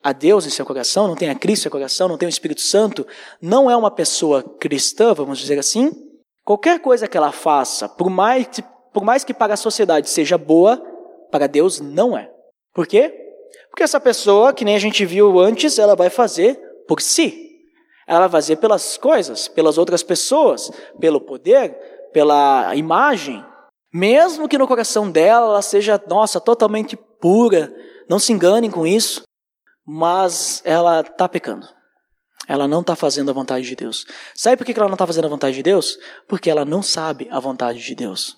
[0.03, 2.31] a Deus em seu coração, não tem a Cristo em seu coração, não tem o
[2.31, 3.07] Espírito Santo,
[3.40, 5.92] não é uma pessoa cristã, vamos dizer assim,
[6.42, 8.48] qualquer coisa que ela faça, por mais,
[8.94, 10.79] por mais que para a sociedade seja boa,
[11.31, 12.31] para Deus não é.
[12.74, 13.14] Por quê?
[13.68, 17.48] Porque essa pessoa, que nem a gente viu antes, ela vai fazer por si.
[18.07, 21.76] Ela vai fazer pelas coisas, pelas outras pessoas, pelo poder,
[22.12, 23.44] pela imagem.
[23.92, 27.72] Mesmo que no coração dela ela seja, nossa, totalmente pura,
[28.10, 29.22] não se enganem com isso,
[29.86, 31.64] mas ela está pecando.
[32.48, 34.04] Ela não está fazendo a vontade de Deus.
[34.34, 35.96] Sabe por que ela não está fazendo a vontade de Deus?
[36.26, 38.36] Porque ela não sabe a vontade de Deus.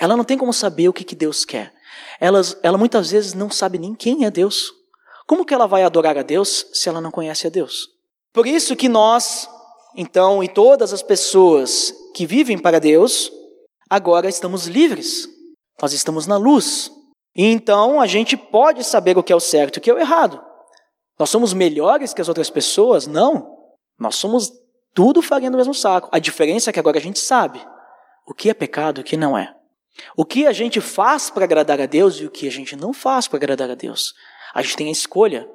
[0.00, 1.72] Ela não tem como saber o que, que Deus quer.
[2.18, 4.72] Ela, ela muitas vezes não sabe nem quem é Deus.
[5.28, 7.86] Como que ela vai adorar a Deus se ela não conhece a Deus?
[8.32, 9.48] Por isso que nós,
[9.96, 13.30] então, e todas as pessoas que vivem para Deus,
[13.88, 15.28] agora estamos livres.
[15.80, 16.90] Nós estamos na luz.
[17.34, 19.98] Então a gente pode saber o que é o certo e o que é o
[19.98, 20.42] errado.
[21.18, 23.06] Nós somos melhores que as outras pessoas?
[23.06, 23.56] Não.
[23.98, 24.52] Nós somos
[24.92, 26.08] tudo farinha do mesmo saco.
[26.12, 27.60] A diferença é que agora a gente sabe
[28.26, 29.54] o que é pecado e o que não é.
[30.16, 32.92] O que a gente faz para agradar a Deus e o que a gente não
[32.92, 34.14] faz para agradar a Deus.
[34.52, 35.48] A gente tem a escolha.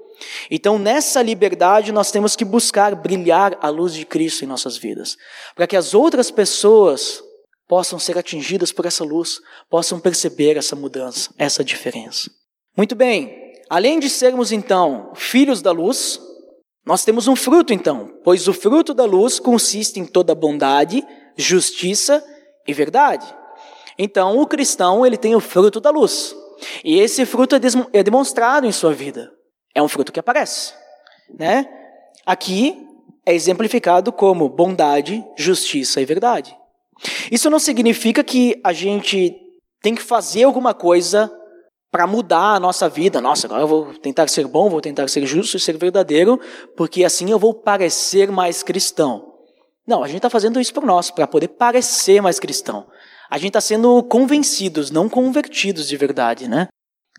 [0.51, 5.17] Então, nessa liberdade, nós temos que buscar brilhar a luz de Cristo em nossas vidas,
[5.55, 7.23] para que as outras pessoas
[7.69, 12.31] possam ser atingidas por essa luz, possam perceber essa mudança, essa diferença.
[12.75, 16.19] Muito bem, além de sermos então filhos da luz,
[16.83, 21.05] nós temos um fruto então, pois o fruto da luz consiste em toda bondade,
[21.37, 22.25] justiça
[22.67, 23.27] e verdade.
[23.99, 26.35] Então, o cristão, ele tem o fruto da luz.
[26.83, 27.59] E esse fruto é,
[27.93, 29.31] é demonstrado em sua vida.
[29.75, 30.73] É um fruto que aparece,
[31.37, 31.67] né?
[32.25, 32.75] Aqui
[33.25, 36.58] é exemplificado como bondade, justiça e verdade.
[37.31, 39.35] Isso não significa que a gente
[39.81, 41.31] tem que fazer alguma coisa
[41.91, 43.19] para mudar a nossa vida.
[43.19, 46.39] Nossa, agora eu vou tentar ser bom, vou tentar ser justo e ser verdadeiro,
[46.77, 49.33] porque assim eu vou parecer mais cristão.
[49.87, 52.85] Não, a gente está fazendo isso por nós, para poder parecer mais cristão.
[53.29, 56.67] A gente está sendo convencidos, não convertidos de verdade, né?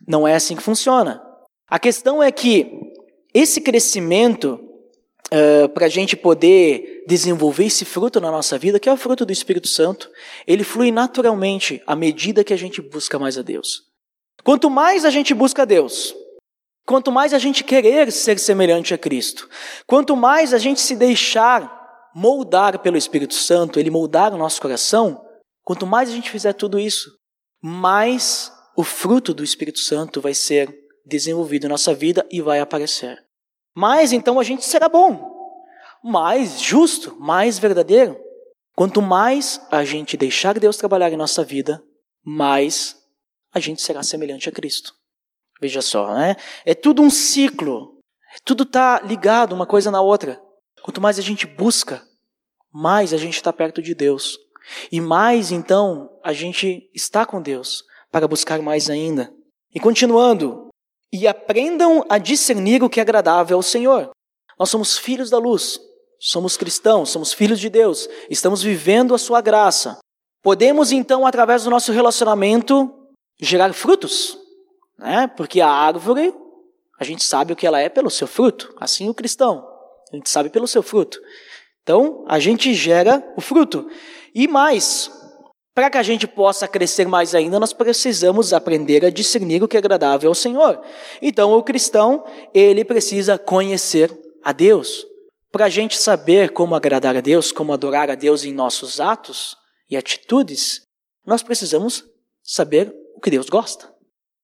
[0.07, 1.21] Não é assim que funciona.
[1.69, 2.71] A questão é que
[3.35, 4.61] esse crescimento,
[5.33, 9.25] uh, para a gente poder desenvolver esse fruto na nossa vida, que é o fruto
[9.25, 10.11] do Espírito Santo,
[10.47, 13.83] ele flui naturalmente à medida que a gente busca mais a Deus.
[14.43, 16.15] Quanto mais a gente busca a Deus,
[16.87, 19.49] quanto mais a gente querer ser semelhante a Cristo,
[19.87, 21.79] quanto mais a gente se deixar
[22.15, 25.25] moldar pelo Espírito Santo, ele moldar o nosso coração,
[25.63, 27.11] quanto mais a gente fizer tudo isso,
[27.63, 33.30] mais o fruto do Espírito Santo vai ser desenvolvido em nossa vida e vai aparecer.
[33.81, 35.57] Mais então a gente será bom,
[36.05, 38.15] mais justo, mais verdadeiro.
[38.77, 41.83] Quanto mais a gente deixar Deus trabalhar em nossa vida,
[42.23, 42.95] mais
[43.51, 44.93] a gente será semelhante a Cristo.
[45.63, 46.37] Veja só, né?
[46.67, 47.99] É tudo um ciclo.
[48.45, 50.39] Tudo está ligado uma coisa na outra.
[50.83, 52.03] Quanto mais a gente busca,
[52.71, 54.37] mais a gente está perto de Deus.
[54.93, 59.33] E mais então a gente está com Deus para buscar mais ainda.
[59.75, 60.70] E continuando,
[61.13, 64.11] e aprendam a discernir o que é agradável ao Senhor.
[64.59, 65.81] Nós somos filhos da luz,
[66.19, 69.99] somos cristãos, somos filhos de Deus, estamos vivendo a sua graça.
[70.43, 72.93] Podemos então, através do nosso relacionamento,
[73.41, 74.39] gerar frutos,
[74.99, 75.27] né?
[75.37, 76.35] Porque a árvore,
[76.99, 79.67] a gente sabe o que ela é pelo seu fruto, assim o cristão,
[80.13, 81.19] a gente sabe pelo seu fruto.
[81.83, 83.91] Então, a gente gera o fruto.
[84.35, 85.11] E mais,
[85.81, 89.79] para que a gente possa crescer mais ainda, nós precisamos aprender a discernir o que
[89.79, 90.79] é agradável ao Senhor.
[91.23, 94.15] Então, o cristão, ele precisa conhecer
[94.45, 95.07] a Deus.
[95.51, 99.57] Para a gente saber como agradar a Deus, como adorar a Deus em nossos atos
[99.89, 100.83] e atitudes,
[101.25, 102.05] nós precisamos
[102.43, 103.91] saber o que Deus gosta.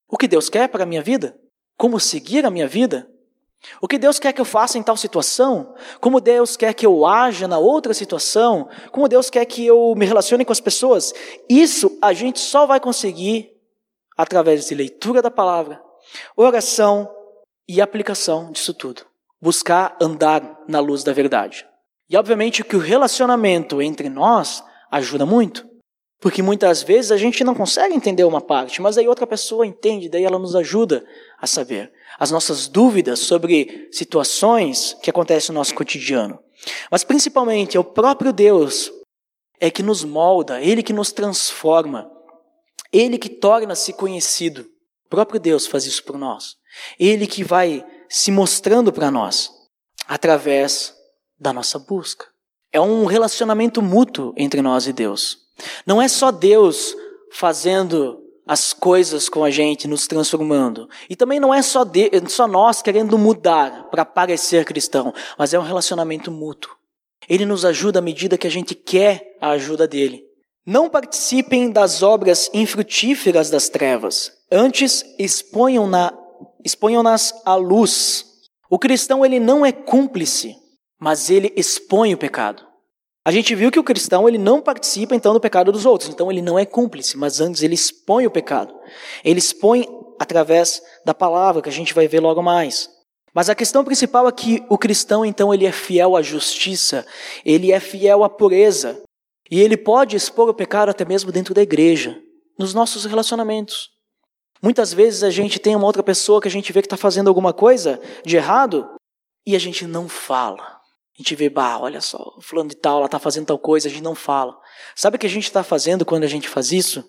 [0.09, 1.39] O que Deus quer para a minha vida.
[1.77, 3.07] Como seguir a minha vida.
[3.81, 7.07] O que Deus quer que eu faça em tal situação, como Deus quer que eu
[7.07, 11.13] haja na outra situação, como Deus quer que eu me relacione com as pessoas,
[11.49, 13.53] isso a gente só vai conseguir
[14.17, 15.81] através de leitura da palavra,
[16.37, 17.11] oração
[17.69, 19.03] e aplicação disso tudo.
[19.41, 21.67] Buscar andar na luz da verdade.
[22.09, 25.69] E obviamente que o relacionamento entre nós ajuda muito.
[26.21, 30.09] Porque muitas vezes a gente não consegue entender uma parte, mas aí outra pessoa entende,
[30.09, 31.05] daí ela nos ajuda
[31.39, 36.39] a saber as nossas dúvidas sobre situações que acontecem no nosso cotidiano.
[36.91, 38.91] Mas principalmente é o próprio Deus
[39.61, 42.11] é que nos molda, ele que nos transforma,
[42.93, 44.63] ele que torna-se conhecido.
[45.07, 46.57] O próprio Deus faz isso por nós.
[46.99, 49.51] Ele que vai se mostrando para nós
[50.07, 50.95] através
[51.39, 52.27] da nossa busca.
[52.73, 55.46] É um relacionamento mútuo entre nós e Deus.
[55.87, 56.95] Não é só Deus
[57.31, 60.89] fazendo as coisas com a gente, nos transformando.
[61.11, 65.59] E também não é só, de, só nós querendo mudar para parecer cristão, mas é
[65.59, 66.77] um relacionamento mútuo.
[67.29, 70.25] Ele nos ajuda à medida que a gente quer a ajuda dele.
[70.65, 76.13] Não participem das obras infrutíferas das trevas, antes exponham-nas
[76.65, 77.05] exponham
[77.45, 78.27] à luz.
[78.69, 80.57] O cristão ele não é cúmplice,
[80.99, 82.65] mas ele expõe o pecado.
[83.27, 86.31] A gente viu que o cristão ele não participa então do pecado dos outros, então
[86.31, 88.73] ele não é cúmplice, mas antes ele expõe o pecado.
[89.25, 89.85] Ele expõe
[90.17, 92.89] através da palavra, que a gente vai ver logo mais.
[93.35, 97.05] Mas a questão principal é que o cristão então ele é fiel à justiça,
[97.45, 99.03] ele é fiel à pureza,
[99.51, 102.17] e ele pode expor o pecado até mesmo dentro da igreja,
[102.57, 103.91] nos nossos relacionamentos.
[104.63, 107.27] Muitas vezes a gente tem uma outra pessoa que a gente vê que está fazendo
[107.27, 108.89] alguma coisa de errado
[109.45, 110.76] e a gente não fala.
[111.19, 113.91] A gente vê, bah, olha só, fulano de tal, ela está fazendo tal coisa, a
[113.91, 114.55] gente não fala.
[114.95, 117.09] Sabe o que a gente está fazendo quando a gente faz isso?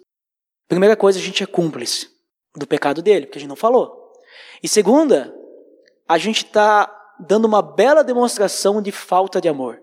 [0.70, 2.08] Primeira coisa, a gente é cúmplice
[2.56, 4.14] do pecado dele, porque a gente não falou.
[4.64, 5.34] E segunda,
[6.08, 6.90] a gente está
[7.20, 9.82] dando uma bela demonstração de falta de amor.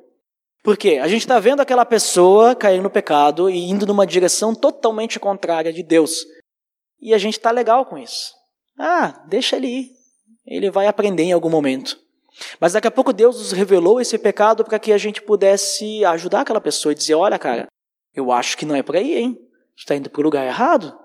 [0.63, 0.99] Por quê?
[1.03, 5.71] A gente está vendo aquela pessoa cair no pecado e indo numa direção totalmente contrária
[5.71, 6.25] de Deus.
[6.99, 8.33] E a gente está legal com isso.
[8.79, 9.91] Ah, deixa ele ir.
[10.47, 11.99] Ele vai aprender em algum momento.
[12.61, 16.41] Mas daqui a pouco Deus nos revelou esse pecado para que a gente pudesse ajudar
[16.41, 17.67] aquela pessoa e dizer: olha, cara,
[18.15, 19.35] eu acho que não é por aí, hein?
[19.77, 20.97] Tu está indo para o lugar errado.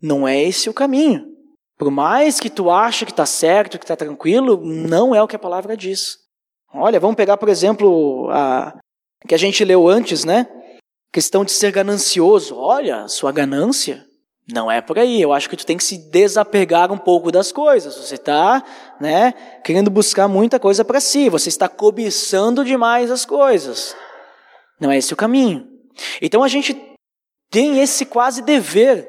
[0.00, 1.26] Não é esse o caminho.
[1.78, 5.36] Por mais que tu ache que está certo, que está tranquilo, não é o que
[5.36, 6.18] a palavra diz.
[6.72, 8.78] Olha, vamos pegar, por exemplo, a
[9.26, 10.48] que a gente leu antes, né?
[11.12, 12.56] Questão de ser ganancioso.
[12.56, 14.04] Olha, sua ganância
[14.50, 15.20] não é por aí.
[15.20, 17.96] Eu acho que tu tem que se desapegar um pouco das coisas.
[17.96, 18.62] Você está,
[19.00, 19.32] né,
[19.64, 21.28] querendo buscar muita coisa para si.
[21.28, 23.94] Você está cobiçando demais as coisas.
[24.80, 25.68] Não é esse o caminho.
[26.20, 26.74] Então a gente
[27.50, 29.08] tem esse quase dever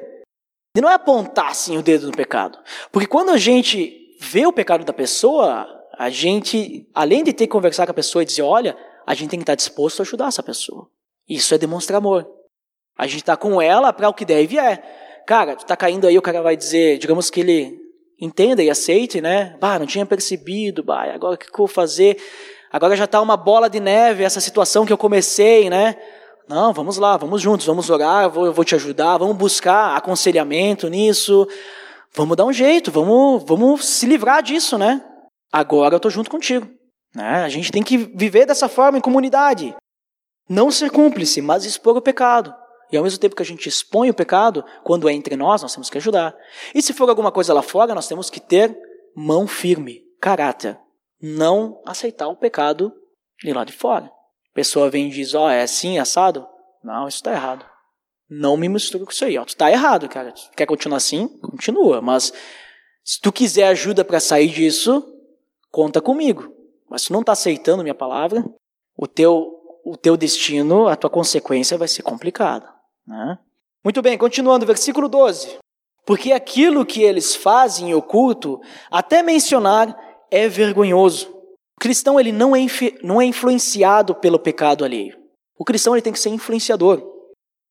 [0.76, 2.58] de não é apontar assim o dedo no pecado.
[2.90, 5.66] Porque quando a gente vê o pecado da pessoa,
[5.96, 9.30] a gente, além de ter que conversar com a pessoa e dizer, olha, a gente
[9.30, 10.88] tem que estar disposto a ajudar essa pessoa.
[11.28, 12.28] Isso é demonstrar amor.
[12.96, 14.82] A gente está com ela para o que deve é.
[15.26, 17.78] Cara, tu tá caindo aí, o cara vai dizer, digamos que ele
[18.20, 19.56] entenda e aceite, né?
[19.60, 22.18] Bah, não tinha percebido, bah, agora o que eu vou fazer?
[22.70, 25.96] Agora já está uma bola de neve essa situação que eu comecei, né?
[26.48, 29.96] Não, vamos lá, vamos juntos, vamos orar, eu vou, eu vou te ajudar, vamos buscar
[29.96, 31.48] aconselhamento nisso,
[32.14, 35.02] vamos dar um jeito, vamos, vamos se livrar disso, né?
[35.50, 36.68] Agora eu estou junto contigo.
[37.14, 37.44] Né?
[37.44, 39.74] A gente tem que viver dessa forma em comunidade.
[40.48, 42.54] Não ser cúmplice, mas expor o pecado.
[42.94, 45.72] E ao mesmo tempo que a gente expõe o pecado, quando é entre nós, nós
[45.72, 46.32] temos que ajudar.
[46.72, 48.72] E se for alguma coisa lá fora, nós temos que ter
[49.16, 50.78] mão firme, caráter.
[51.20, 52.92] Não aceitar o pecado
[53.42, 54.04] de lá de fora.
[54.04, 56.46] A pessoa vem e diz, ó, oh, é assim, assado?
[56.84, 57.66] Não, isso está errado.
[58.30, 59.36] Não me misture com isso aí.
[59.38, 60.30] Ó, tu tá errado, cara.
[60.30, 61.26] Tu quer continuar assim?
[61.38, 62.00] Continua.
[62.00, 62.32] Mas
[63.02, 65.04] se tu quiser ajuda para sair disso,
[65.68, 66.54] conta comigo.
[66.88, 68.44] Mas se tu não está aceitando minha palavra,
[68.96, 69.50] o teu,
[69.84, 72.72] o teu destino, a tua consequência vai ser complicada.
[73.06, 73.38] Né?
[73.82, 75.58] Muito bem, continuando, versículo 12.
[76.06, 79.96] Porque aquilo que eles fazem em oculto, até mencionar,
[80.30, 81.28] é vergonhoso.
[81.76, 82.60] O cristão ele não é,
[83.02, 85.18] não é influenciado pelo pecado alheio.
[85.58, 87.02] O cristão ele tem que ser influenciador.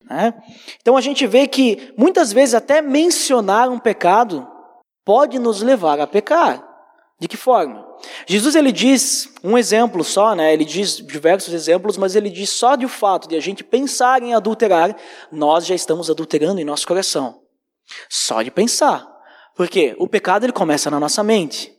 [0.03, 0.33] Né?
[0.81, 4.47] Então a gente vê que muitas vezes até mencionar um pecado
[5.05, 6.72] pode nos levar a pecar.
[7.23, 7.87] De que forma?
[8.27, 10.53] Jesus ele diz um exemplo só, né?
[10.53, 14.21] Ele diz diversos exemplos, mas ele diz só de o fato de a gente pensar
[14.21, 14.93] em adulterar,
[15.31, 17.39] nós já estamos adulterando em nosso coração.
[18.09, 19.07] Só de pensar.
[19.55, 21.73] Porque o pecado ele começa na nossa mente.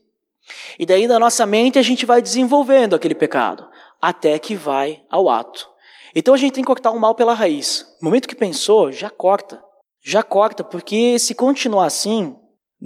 [0.78, 3.68] E daí da nossa mente a gente vai desenvolvendo aquele pecado,
[4.00, 5.68] até que vai ao ato.
[6.14, 7.84] Então a gente tem que cortar o mal pela raiz.
[8.00, 9.62] No momento que pensou, já corta.
[10.02, 12.34] Já corta, porque se continuar assim,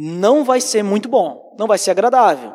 [0.00, 2.54] não vai ser muito bom, não vai ser agradável.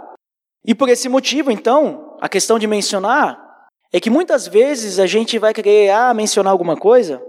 [0.65, 3.38] E por esse motivo, então, a questão de mencionar
[3.91, 7.21] é que muitas vezes a gente vai querer ah, mencionar alguma coisa,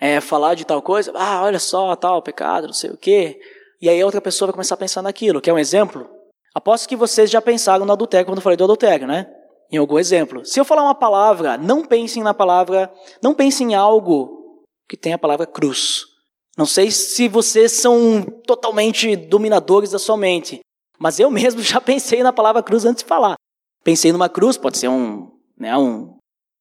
[0.00, 3.38] é, falar de tal coisa, ah, olha só, tal pecado, não sei o quê.
[3.82, 5.42] E aí a outra pessoa vai começar a pensar naquilo.
[5.42, 6.08] Quer um exemplo?
[6.54, 9.30] Aposto que vocês já pensaram no adultério quando eu falei do adultério, né?
[9.70, 10.44] Em algum exemplo.
[10.44, 12.90] Se eu falar uma palavra, não pensem na palavra,
[13.22, 16.09] não pensem em algo que tenha a palavra cruz.
[16.56, 20.60] Não sei se vocês são totalmente dominadores da sua mente,
[20.98, 23.36] mas eu mesmo já pensei na palavra cruz antes de falar.
[23.82, 26.16] Pensei numa cruz, pode ser um, né, um,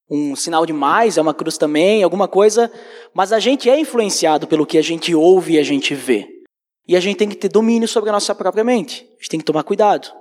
[0.10, 2.72] um sinal de mais, é uma cruz também, alguma coisa,
[3.14, 6.28] mas a gente é influenciado pelo que a gente ouve e a gente vê.
[6.88, 9.06] E a gente tem que ter domínio sobre a nossa própria mente.
[9.12, 10.12] A gente tem que tomar cuidado.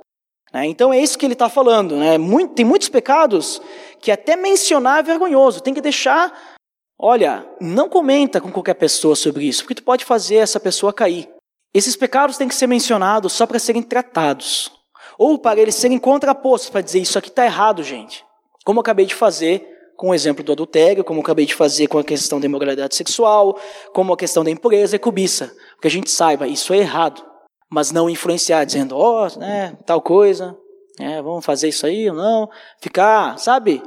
[0.52, 0.66] Né?
[0.66, 1.96] Então é isso que ele está falando.
[1.96, 2.18] Né?
[2.18, 3.62] Muito, tem muitos pecados
[4.00, 5.62] que até mencionar é vergonhoso.
[5.62, 6.57] Tem que deixar
[6.98, 11.28] Olha, não comenta com qualquer pessoa sobre isso, porque tu pode fazer essa pessoa cair.
[11.72, 14.72] Esses pecados têm que ser mencionados só para serem tratados,
[15.16, 18.24] ou para eles serem contrapostos, para dizer isso aqui está errado, gente.
[18.64, 19.64] Como eu acabei de fazer
[19.96, 22.94] com o exemplo do adultério, como eu acabei de fazer com a questão da imoralidade
[22.94, 23.58] sexual,
[23.92, 25.52] como a questão da impureza e cobiça.
[25.80, 27.24] Que a gente saiba, isso é errado,
[27.70, 30.56] mas não influenciar dizendo, ó, oh, né, tal coisa,
[30.98, 32.48] é, vamos fazer isso aí ou não.
[32.80, 33.82] Ficar, sabe,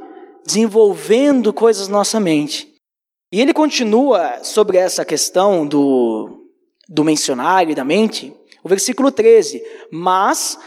[0.45, 2.70] desenvolvendo coisas na nossa mente.
[3.31, 6.47] E ele continua sobre essa questão do,
[6.89, 10.59] do mencionário e da mente, o versículo 13: Mas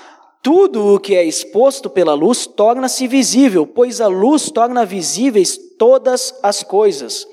[0.43, 6.35] tudo o que é exposto pela luz torna-se visível, pois a luz torna visíveis todas
[6.43, 7.27] as coisas.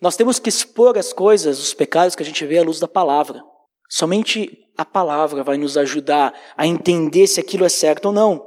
[0.00, 2.86] Nós temos que expor as coisas, os pecados que a gente vê à luz da
[2.86, 3.42] palavra.
[3.88, 8.46] Somente a palavra vai nos ajudar a entender se aquilo é certo ou não.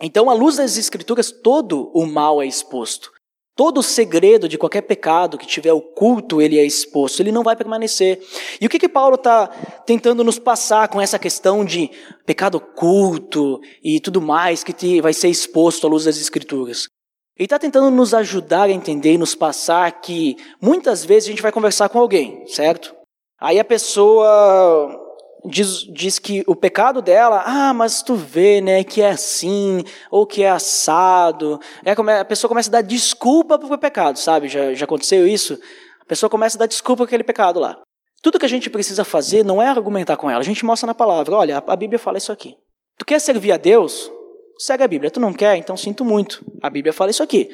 [0.00, 3.12] Então, à luz das Escrituras, todo o mal é exposto.
[3.56, 7.56] Todo o segredo de qualquer pecado que tiver oculto, ele é exposto, ele não vai
[7.56, 8.22] permanecer.
[8.60, 9.46] E o que, que Paulo está
[9.86, 11.90] tentando nos passar com essa questão de
[12.26, 16.86] pecado oculto e tudo mais que vai ser exposto à luz das Escrituras?
[17.34, 21.42] Ele está tentando nos ajudar a entender e nos passar que muitas vezes a gente
[21.42, 22.94] vai conversar com alguém, certo?
[23.40, 25.05] Aí a pessoa
[25.44, 30.26] diz, diz que o pecado dela, ah, mas tu vê, né, que é assim, ou
[30.26, 31.60] que é assado.
[31.84, 34.48] É, a pessoa começa a dar desculpa para o pecado, sabe?
[34.48, 35.58] Já, já aconteceu isso?
[36.00, 37.78] A pessoa começa a dar desculpa para aquele pecado lá.
[38.22, 40.94] Tudo que a gente precisa fazer não é argumentar com ela, a gente mostra na
[40.94, 42.56] palavra, olha, a Bíblia fala isso aqui.
[42.98, 44.10] Tu quer servir a Deus?
[44.58, 45.10] Segue a Bíblia.
[45.10, 45.56] Tu não quer?
[45.56, 46.44] Então sinto muito.
[46.62, 47.48] A Bíblia fala isso aqui.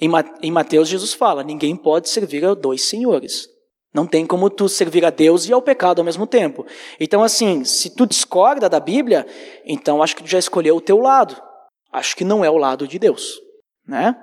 [0.00, 3.48] Em Mateus, Jesus fala: ninguém pode servir a dois senhores.
[3.94, 6.66] Não tem como tu servir a Deus e ao pecado ao mesmo tempo.
[6.98, 9.24] Então, assim, se tu discorda da Bíblia,
[9.64, 11.40] então acho que tu já escolheu o teu lado.
[11.92, 13.40] Acho que não é o lado de Deus,
[13.86, 14.16] né?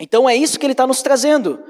[0.00, 1.62] Então é isso que ele está nos trazendo.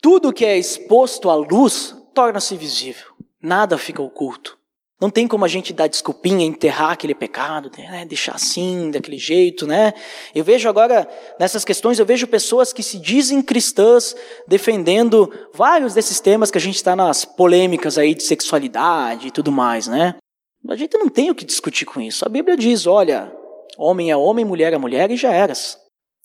[0.00, 3.12] Tudo que é exposto à luz torna-se visível.
[3.40, 4.58] Nada fica oculto.
[5.02, 8.04] Não tem como a gente dar desculpinha, enterrar aquele pecado, né?
[8.04, 9.94] deixar assim, daquele jeito, né?
[10.32, 11.08] Eu vejo agora,
[11.40, 14.14] nessas questões, eu vejo pessoas que se dizem cristãs
[14.46, 19.50] defendendo vários desses temas que a gente está nas polêmicas aí de sexualidade e tudo
[19.50, 20.14] mais, né?
[20.68, 22.24] A gente não tem o que discutir com isso.
[22.24, 23.32] A Bíblia diz, olha,
[23.76, 25.76] homem é homem, mulher é mulher e já eras.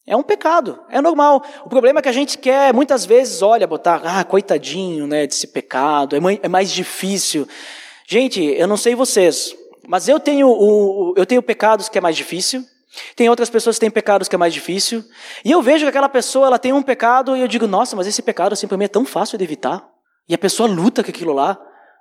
[0.05, 1.43] É um pecado, é normal.
[1.65, 5.47] O problema é que a gente quer, muitas vezes, olha, botar, ah, coitadinho, né, desse
[5.47, 7.47] pecado, é, é mais difícil.
[8.09, 9.53] Gente, eu não sei vocês,
[9.85, 12.63] mas eu tenho, o, eu tenho pecados que é mais difícil,
[13.17, 15.03] tem outras pessoas que têm pecados que é mais difícil,
[15.43, 18.07] e eu vejo que aquela pessoa ela tem um pecado e eu digo, nossa, mas
[18.07, 19.85] esse pecado assim para mim é tão fácil de evitar.
[20.29, 21.59] E a pessoa luta com aquilo lá,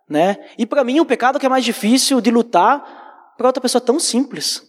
[0.08, 0.36] né?
[0.56, 3.98] E para mim um pecado que é mais difícil de lutar, para outra pessoa tão
[3.98, 4.62] simples.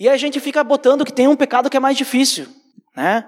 [0.00, 2.48] E aí a gente fica botando que tem um pecado que é mais difícil,
[2.96, 3.24] né?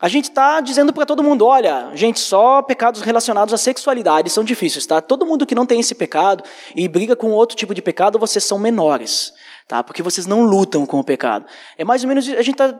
[0.00, 4.42] A gente está dizendo para todo mundo: olha, gente, só pecados relacionados à sexualidade são
[4.42, 5.00] difíceis, tá?
[5.00, 6.42] Todo mundo que não tem esse pecado
[6.74, 9.32] e briga com outro tipo de pecado, vocês são menores,
[9.68, 9.84] tá?
[9.84, 11.44] Porque vocês não lutam com o pecado.
[11.76, 12.74] É mais ou menos, a gente tá,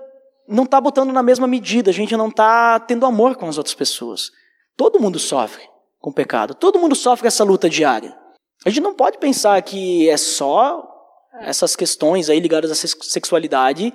[0.49, 3.75] não está botando na mesma medida, a gente não está tendo amor com as outras
[3.75, 4.31] pessoas.
[4.75, 5.63] Todo mundo sofre
[5.99, 8.17] com o pecado, todo mundo sofre essa luta diária.
[8.65, 10.87] A gente não pode pensar que é só
[11.43, 13.93] essas questões aí ligadas à sexualidade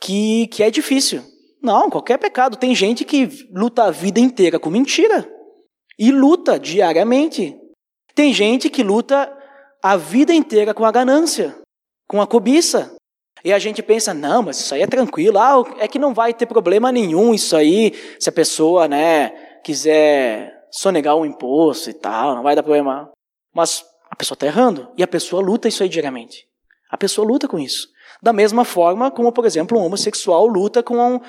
[0.00, 1.24] que, que é difícil.
[1.62, 2.56] Não, qualquer pecado.
[2.56, 5.30] Tem gente que luta a vida inteira com mentira
[5.98, 7.56] e luta diariamente.
[8.14, 9.30] Tem gente que luta
[9.82, 11.56] a vida inteira com a ganância,
[12.08, 12.96] com a cobiça.
[13.44, 16.34] E a gente pensa, não, mas isso aí é tranquilo, ah, é que não vai
[16.34, 19.30] ter problema nenhum isso aí, se a pessoa, né,
[19.64, 23.10] quiser sonegar um imposto e tal, não vai dar problema.
[23.54, 26.44] Mas a pessoa está errando, e a pessoa luta isso aí diariamente.
[26.90, 27.88] A pessoa luta com isso.
[28.22, 31.20] Da mesma forma como, por exemplo, um homossexual luta com,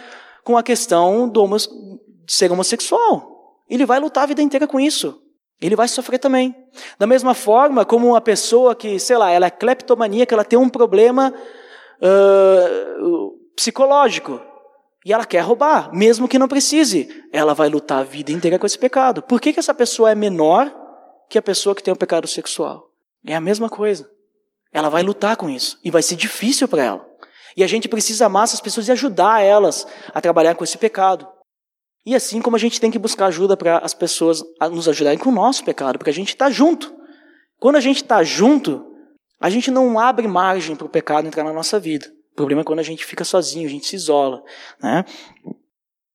[0.44, 3.60] com a questão do homo, de ser homossexual.
[3.70, 5.22] Ele vai lutar a vida inteira com isso.
[5.62, 6.56] Ele vai sofrer também.
[6.98, 10.68] Da mesma forma como uma pessoa que, sei lá, ela é cleptomaníaca, ela tem um
[10.68, 11.34] problema
[12.02, 14.42] uh, psicológico
[15.06, 18.66] e ela quer roubar, mesmo que não precise, ela vai lutar a vida inteira com
[18.66, 19.22] esse pecado.
[19.22, 20.72] Por que, que essa pessoa é menor
[21.30, 22.92] que a pessoa que tem o um pecado sexual?
[23.26, 24.10] É a mesma coisa.
[24.72, 27.12] Ela vai lutar com isso e vai ser difícil para ela.
[27.56, 31.28] E a gente precisa amar essas pessoas e ajudar elas a trabalhar com esse pecado.
[32.06, 34.42] E assim como a gente tem que buscar ajuda para as pessoas
[34.72, 36.94] nos ajudarem com o nosso pecado, porque a gente está junto.
[37.60, 38.86] Quando a gente está junto,
[39.40, 42.08] a gente não abre margem para o pecado entrar na nossa vida.
[42.32, 44.42] O problema é quando a gente fica sozinho, a gente se isola.
[44.82, 45.06] Né?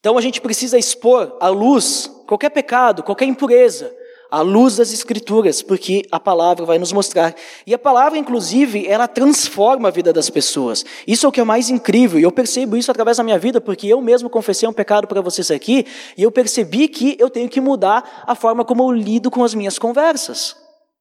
[0.01, 3.95] Então a gente precisa expor à luz qualquer pecado, qualquer impureza,
[4.31, 7.35] à luz das Escrituras, porque a palavra vai nos mostrar.
[7.67, 10.85] E a palavra, inclusive, ela transforma a vida das pessoas.
[11.07, 13.61] Isso é o que é mais incrível, e eu percebo isso através da minha vida,
[13.61, 17.49] porque eu mesmo confessei um pecado para vocês aqui, e eu percebi que eu tenho
[17.49, 20.57] que mudar a forma como eu lido com as minhas conversas.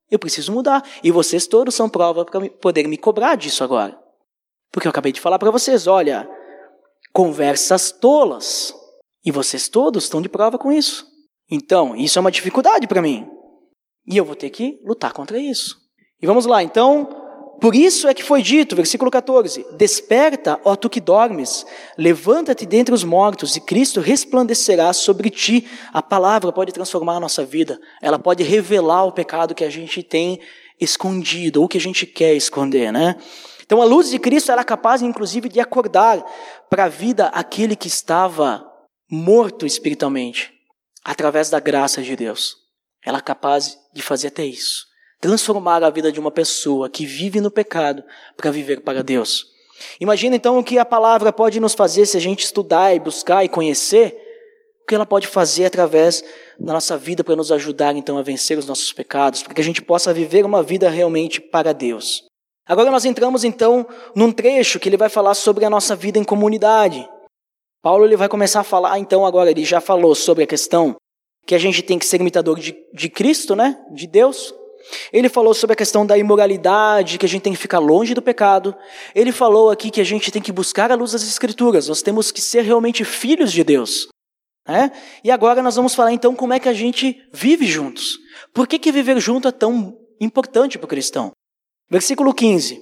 [0.10, 0.84] Eu preciso mudar.
[1.04, 3.98] E vocês todos são prova para poder me cobrar disso agora.
[4.72, 6.30] Porque eu acabei de falar para vocês, olha,
[7.12, 8.74] conversas tolas.
[9.26, 11.15] E vocês todos estão de prova com isso.
[11.50, 13.28] Então, isso é uma dificuldade para mim.
[14.08, 15.78] E eu vou ter que lutar contra isso.
[16.22, 17.08] E vamos lá, então,
[17.60, 21.66] por isso é que foi dito, versículo 14: Desperta, ó tu que dormes,
[21.98, 25.68] levanta-te dentre os mortos, e Cristo resplandecerá sobre ti.
[25.94, 30.02] A palavra pode transformar a nossa vida, ela pode revelar o pecado que a gente
[30.04, 30.40] tem
[30.80, 33.16] escondido, ou que a gente quer esconder, né?
[33.66, 36.24] Então a luz de Cristo era é capaz, inclusive, de acordar
[36.70, 38.64] para a vida aquele que estava
[39.10, 40.55] morto espiritualmente
[41.06, 42.58] através da graça de Deus.
[43.06, 44.88] Ela é capaz de fazer até isso.
[45.22, 48.04] Transformar a vida de uma pessoa que vive no pecado
[48.36, 49.46] para viver para Deus.
[50.00, 53.46] Imagina então o que a palavra pode nos fazer se a gente estudar e buscar
[53.46, 54.18] e conhecer,
[54.82, 56.24] o que ela pode fazer através
[56.60, 59.64] da nossa vida para nos ajudar então a vencer os nossos pecados, para que a
[59.64, 62.24] gente possa viver uma vida realmente para Deus.
[62.68, 66.24] Agora nós entramos então num trecho que ele vai falar sobre a nossa vida em
[66.24, 67.08] comunidade.
[67.86, 70.96] Paulo ele vai começar a falar, então agora ele já falou sobre a questão
[71.46, 73.80] que a gente tem que ser imitador de, de Cristo, né?
[73.94, 74.52] De Deus.
[75.14, 78.24] Ele falou sobre a questão da imoralidade, que a gente tem que ficar longe do
[78.24, 78.76] pecado.
[79.14, 82.32] Ele falou aqui que a gente tem que buscar a luz das Escrituras, nós temos
[82.32, 84.08] que ser realmente filhos de Deus.
[84.68, 84.92] Né?
[85.24, 88.18] E agora nós vamos falar então como é que a gente vive juntos.
[88.52, 91.34] Por que, que viver junto é tão importante para o cristão?
[91.88, 92.82] Versículo 15: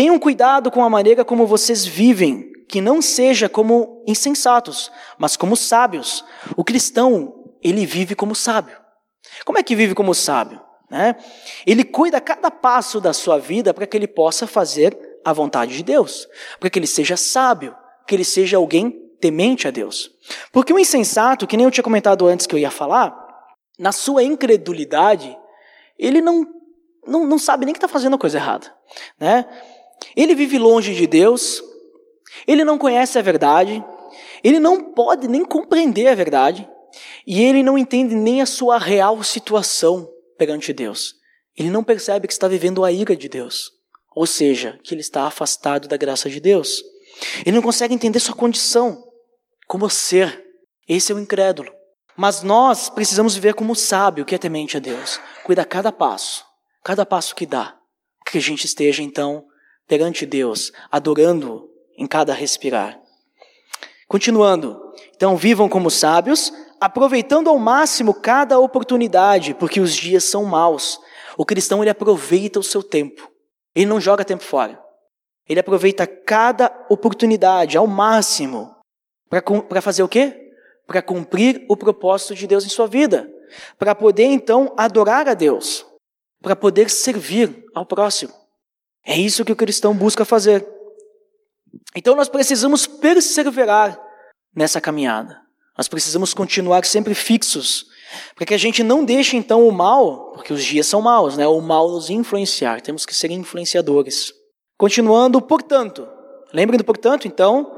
[0.00, 5.54] Tenham cuidado com a maneira como vocês vivem, que não seja como insensatos, mas como
[5.54, 6.24] sábios.
[6.56, 8.78] O cristão, ele vive como sábio.
[9.44, 10.58] Como é que vive como sábio?
[10.90, 11.16] Né?
[11.66, 15.82] Ele cuida cada passo da sua vida para que ele possa fazer a vontade de
[15.82, 16.26] Deus,
[16.58, 17.76] para que ele seja sábio,
[18.06, 18.90] que ele seja alguém
[19.20, 20.10] temente a Deus.
[20.50, 23.14] Porque o insensato, que nem eu tinha comentado antes que eu ia falar,
[23.78, 25.36] na sua incredulidade,
[25.98, 26.46] ele não,
[27.06, 28.74] não, não sabe nem que está fazendo a coisa errada.
[29.18, 29.44] Né?
[30.16, 31.62] Ele vive longe de Deus,
[32.46, 33.84] ele não conhece a verdade,
[34.42, 36.68] ele não pode nem compreender a verdade,
[37.26, 41.14] e ele não entende nem a sua real situação perante Deus.
[41.56, 43.70] Ele não percebe que está vivendo a ira de Deus,
[44.14, 46.82] ou seja, que ele está afastado da graça de Deus.
[47.44, 49.04] Ele não consegue entender sua condição
[49.66, 50.44] como ser.
[50.88, 51.72] Esse é o incrédulo.
[52.16, 55.20] Mas nós precisamos viver como sábio, que é temente a Deus.
[55.44, 56.44] Cuida cada passo,
[56.82, 57.76] cada passo que dá,
[58.26, 59.44] que a gente esteja então
[59.90, 61.68] perante Deus, adorando
[61.98, 62.96] em cada respirar.
[64.06, 64.80] Continuando,
[65.16, 71.00] então vivam como sábios, aproveitando ao máximo cada oportunidade, porque os dias são maus.
[71.36, 73.28] O cristão ele aproveita o seu tempo.
[73.74, 74.80] Ele não joga tempo fora.
[75.48, 78.72] Ele aproveita cada oportunidade ao máximo
[79.28, 80.52] para fazer o quê?
[80.86, 83.28] Para cumprir o propósito de Deus em sua vida,
[83.76, 85.84] para poder então adorar a Deus,
[86.40, 88.39] para poder servir ao próximo.
[89.04, 90.66] É isso que o cristão busca fazer.
[91.96, 94.00] Então nós precisamos perseverar
[94.54, 95.40] nessa caminhada.
[95.76, 97.86] Nós precisamos continuar sempre fixos,
[98.34, 101.46] para que a gente não deixe então o mal, porque os dias são maus, né?
[101.46, 102.80] O mal nos influenciar.
[102.80, 104.32] Temos que ser influenciadores.
[104.76, 106.06] Continuando, portanto,
[106.52, 107.72] lembrem portanto, então,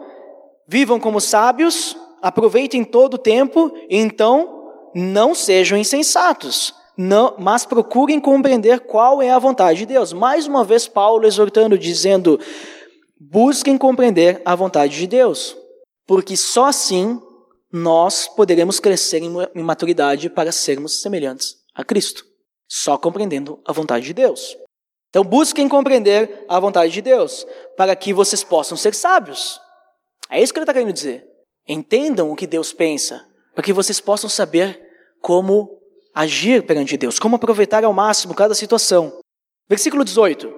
[0.67, 8.21] vivam como sábios, aproveitem todo o tempo, e então não sejam insensatos, não, mas procurem
[8.21, 10.13] compreender qual é a vontade de Deus.
[10.13, 12.39] Mais uma vez, Paulo exortando, dizendo:
[13.19, 15.57] busquem compreender a vontade de Deus,
[16.07, 17.21] porque só assim
[17.73, 22.25] nós poderemos crescer em maturidade para sermos semelhantes a Cristo,
[22.69, 24.57] só compreendendo a vontade de Deus.
[25.09, 29.61] Então, busquem compreender a vontade de Deus, para que vocês possam ser sábios.
[30.31, 31.27] É isso que ele está querendo dizer.
[31.69, 34.81] Entendam o que Deus pensa, para que vocês possam saber
[35.21, 35.82] como
[36.15, 39.19] agir perante Deus, como aproveitar ao máximo cada situação.
[39.69, 40.53] Versículo 18: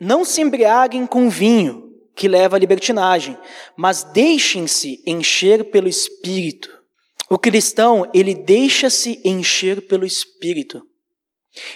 [0.00, 3.36] Não se embriaguem com vinho que leva à libertinagem,
[3.76, 6.80] mas deixem-se encher pelo Espírito.
[7.30, 10.82] O cristão, ele deixa-se encher pelo Espírito.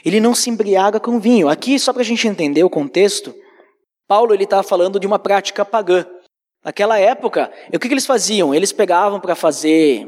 [0.05, 1.49] Ele não se embriaga com vinho.
[1.49, 3.35] Aqui, só para a gente entender o contexto,
[4.07, 6.07] Paulo ele estava falando de uma prática pagã.
[6.65, 8.55] Naquela época, o que, que eles faziam?
[8.55, 10.07] Eles pegavam para fazer,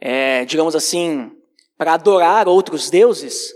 [0.00, 1.30] é, digamos assim,
[1.76, 3.52] para adorar outros deuses,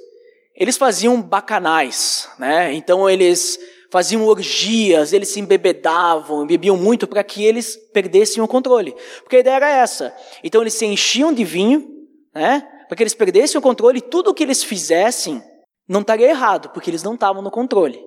[0.55, 2.73] eles faziam bacanais, né?
[2.75, 3.59] Então eles
[3.91, 8.95] faziam orgias, eles se embebedavam, bebiam muito para que eles perdessem o controle.
[9.23, 10.15] Porque a ideia era essa.
[10.43, 11.89] Então eles se enchiam de vinho,
[12.35, 12.67] né?
[12.87, 15.43] Para que eles perdessem o controle e tudo o que eles fizessem
[15.89, 17.99] não estaria errado, porque eles não estavam no controle.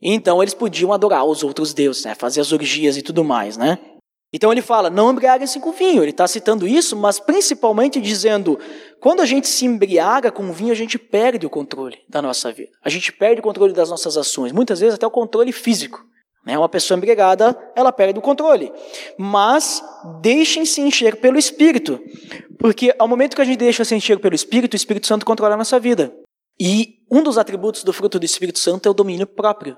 [0.00, 2.14] Então eles podiam adorar os outros deuses, né?
[2.14, 3.78] fazer as orgias e tudo mais, né?
[4.32, 6.02] Então ele fala, não embriaguem-se com vinho.
[6.02, 8.58] Ele está citando isso, mas principalmente dizendo,
[9.00, 12.70] quando a gente se embriaga com vinho, a gente perde o controle da nossa vida.
[12.84, 14.52] A gente perde o controle das nossas ações.
[14.52, 16.04] Muitas vezes até o controle físico.
[16.46, 16.56] Né?
[16.56, 18.72] Uma pessoa embriagada, ela perde o controle.
[19.18, 19.82] Mas
[20.20, 22.00] deixem-se encher pelo Espírito.
[22.58, 25.54] Porque ao momento que a gente deixa se encher pelo Espírito, o Espírito Santo controla
[25.54, 26.12] a nossa vida.
[26.58, 29.76] E um dos atributos do fruto do Espírito Santo é o domínio próprio.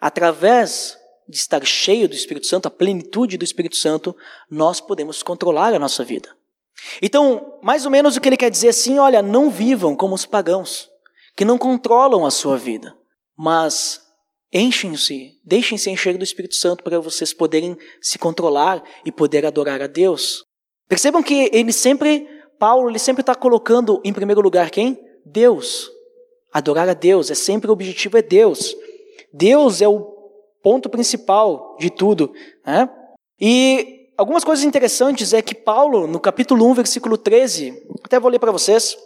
[0.00, 0.96] Através
[1.28, 4.14] de estar cheio do Espírito Santo, a plenitude do Espírito Santo,
[4.50, 6.28] nós podemos controlar a nossa vida.
[7.00, 10.26] Então, mais ou menos o que ele quer dizer assim, olha, não vivam como os
[10.26, 10.90] pagãos,
[11.36, 12.96] que não controlam a sua vida,
[13.36, 14.00] mas
[14.52, 19.86] enchem-se, deixem-se encher do Espírito Santo para vocês poderem se controlar e poder adorar a
[19.86, 20.44] Deus.
[20.88, 24.98] Percebam que ele sempre, Paulo, ele sempre está colocando em primeiro lugar quem?
[25.24, 25.90] Deus.
[26.52, 28.76] Adorar a Deus, é sempre o objetivo é Deus.
[29.32, 30.13] Deus é o
[30.64, 32.32] ponto principal de tudo.
[32.66, 32.88] Né?
[33.38, 38.38] E algumas coisas interessantes é que Paulo, no capítulo 1, versículo 13, até vou ler
[38.38, 38.96] para vocês.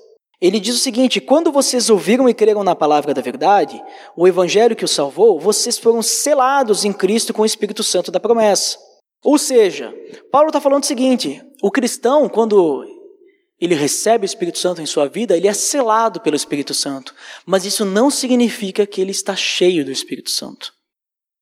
[0.40, 3.82] Ele diz o seguinte: Quando vocês ouviram e creram na palavra da verdade,
[4.16, 8.20] o evangelho que os salvou, vocês foram selados em Cristo com o Espírito Santo da
[8.20, 8.78] promessa.
[9.24, 9.92] Ou seja,
[10.30, 12.86] Paulo está falando o seguinte: o cristão, quando
[13.60, 17.12] ele recebe o Espírito Santo em sua vida, ele é selado pelo Espírito Santo.
[17.44, 20.77] Mas isso não significa que ele está cheio do Espírito Santo.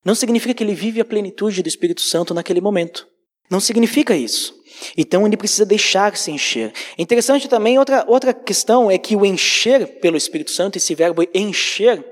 [0.06, 3.08] Não significa que ele vive a plenitude do Espírito Santo naquele momento.
[3.50, 4.54] Não significa isso.
[4.96, 6.72] Então ele precisa deixar-se encher.
[6.96, 12.06] Interessante também, outra, outra questão é que o encher pelo Espírito Santo, esse verbo encher,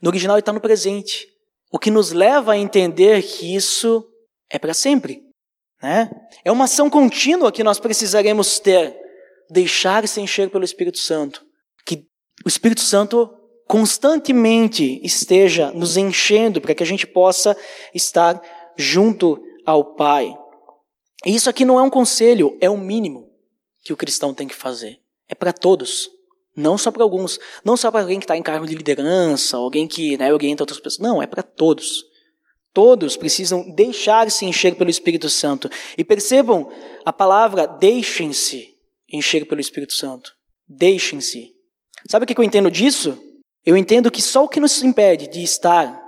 [0.00, 1.28] no original está no presente.
[1.70, 4.02] O que nos leva a entender que isso
[4.50, 5.20] é para sempre.
[5.82, 6.10] Né?
[6.42, 8.96] É uma ação contínua que nós precisaremos ter.
[9.50, 11.44] Deixar-se encher pelo Espírito Santo.
[11.84, 12.06] Que
[12.42, 13.30] o Espírito Santo
[13.66, 17.56] constantemente esteja nos enchendo para que a gente possa
[17.94, 18.40] estar
[18.76, 20.36] junto ao Pai.
[21.24, 23.30] E isso aqui não é um conselho, é o mínimo
[23.82, 24.98] que o cristão tem que fazer.
[25.28, 26.10] É para todos,
[26.54, 29.86] não só para alguns, não só para alguém que está em cargo de liderança, alguém
[29.86, 31.00] que né, orienta outras pessoas.
[31.00, 32.04] Não, é para todos.
[32.72, 35.70] Todos precisam deixar-se encher pelo Espírito Santo.
[35.96, 36.70] E percebam
[37.04, 38.74] a palavra deixem-se
[39.12, 40.32] encher pelo Espírito Santo.
[40.66, 41.52] Deixem-se.
[42.08, 43.18] Sabe o que eu entendo disso?
[43.64, 46.00] Eu entendo que só o que nos impede de estar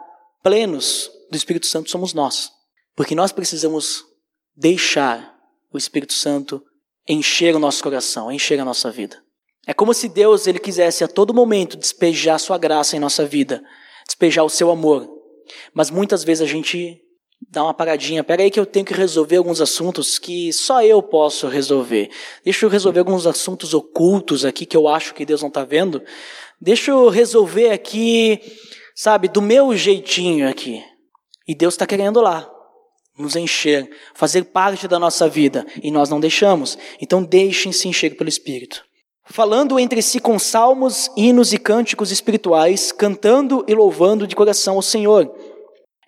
[0.43, 2.51] plenos do Espírito Santo somos nós.
[2.97, 4.05] Porque nós precisamos
[4.57, 5.37] deixar
[5.73, 6.63] o Espírito Santo
[7.09, 9.23] encher o nosso coração, encher a nossa vida.
[9.67, 13.63] É como se Deus ele quisesse a todo momento despejar sua graça em nossa vida,
[14.07, 15.09] despejar o seu amor.
[15.73, 17.01] Mas muitas vezes a gente
[17.51, 21.03] dá uma paradinha, pera aí que eu tenho que resolver alguns assuntos que só eu
[21.03, 22.11] posso resolver.
[22.45, 26.03] Deixa eu resolver alguns assuntos ocultos aqui que eu acho que Deus não está vendo.
[26.65, 28.41] Deixa eu resolver aqui,
[28.97, 30.83] sabe, do meu jeitinho aqui.
[31.47, 32.51] E Deus está querendo lá
[33.19, 36.79] nos encher, fazer parte da nossa vida, e nós não deixamos.
[36.99, 38.83] Então deixem-se encher pelo Espírito.
[39.27, 44.83] Falando entre si com salmos, hinos e cânticos espirituais, cantando e louvando de coração ao
[44.83, 45.31] Senhor.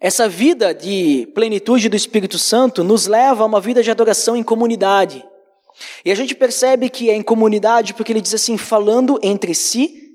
[0.00, 4.42] Essa vida de plenitude do Espírito Santo nos leva a uma vida de adoração em
[4.42, 5.22] comunidade.
[6.02, 10.05] E a gente percebe que é em comunidade porque ele diz assim, falando entre si,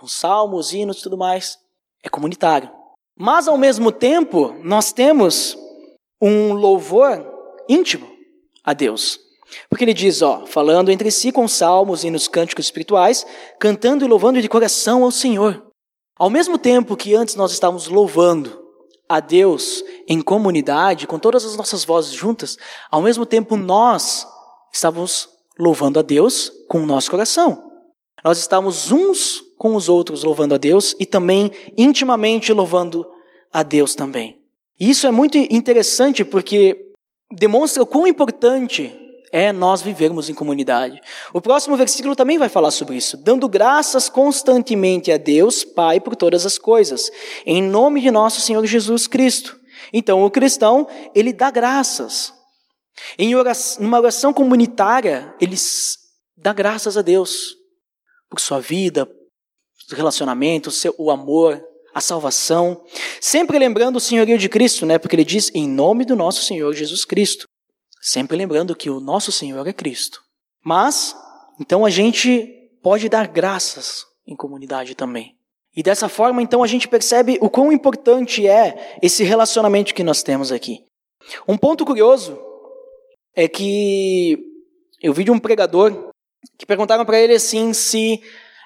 [0.00, 1.58] com salmos, hinos e tudo mais,
[2.02, 2.70] é comunitário.
[3.14, 5.58] Mas ao mesmo tempo, nós temos
[6.20, 7.22] um louvor
[7.68, 8.10] íntimo
[8.64, 9.20] a Deus.
[9.68, 13.26] Porque ele diz, ó, falando entre si com salmos e nos cânticos espirituais,
[13.58, 15.66] cantando e louvando de coração ao Senhor.
[16.18, 18.58] Ao mesmo tempo que antes nós estávamos louvando
[19.06, 22.56] a Deus em comunidade, com todas as nossas vozes juntas,
[22.90, 24.26] ao mesmo tempo nós
[24.72, 25.28] estávamos
[25.58, 27.70] louvando a Deus com o nosso coração.
[28.24, 33.06] Nós estávamos uns com os outros louvando a Deus e também intimamente louvando
[33.52, 34.40] a Deus também.
[34.80, 36.78] E isso é muito interessante porque
[37.30, 38.90] demonstra o quão importante
[39.30, 40.98] é nós vivermos em comunidade.
[41.34, 43.18] O próximo versículo também vai falar sobre isso.
[43.18, 47.10] Dando graças constantemente a Deus, Pai, por todas as coisas,
[47.44, 49.60] em nome de nosso Senhor Jesus Cristo.
[49.92, 52.32] Então, o cristão, ele dá graças.
[53.18, 55.56] Em oração, numa oração comunitária, ele
[56.34, 57.56] dá graças a Deus
[58.30, 59.06] por sua vida,
[59.96, 61.62] relacionamento, o amor,
[61.94, 62.84] a salvação,
[63.20, 64.98] sempre lembrando o senhorio de Cristo, né?
[64.98, 67.46] Porque ele diz em nome do nosso Senhor Jesus Cristo.
[68.00, 70.22] Sempre lembrando que o nosso Senhor é Cristo.
[70.64, 71.14] Mas,
[71.60, 72.46] então a gente
[72.82, 75.36] pode dar graças em comunidade também.
[75.74, 80.22] E dessa forma, então, a gente percebe o quão importante é esse relacionamento que nós
[80.22, 80.84] temos aqui.
[81.46, 82.38] Um ponto curioso
[83.34, 84.38] é que
[85.00, 86.10] eu vi de um pregador
[86.58, 88.20] que perguntaram para ele assim se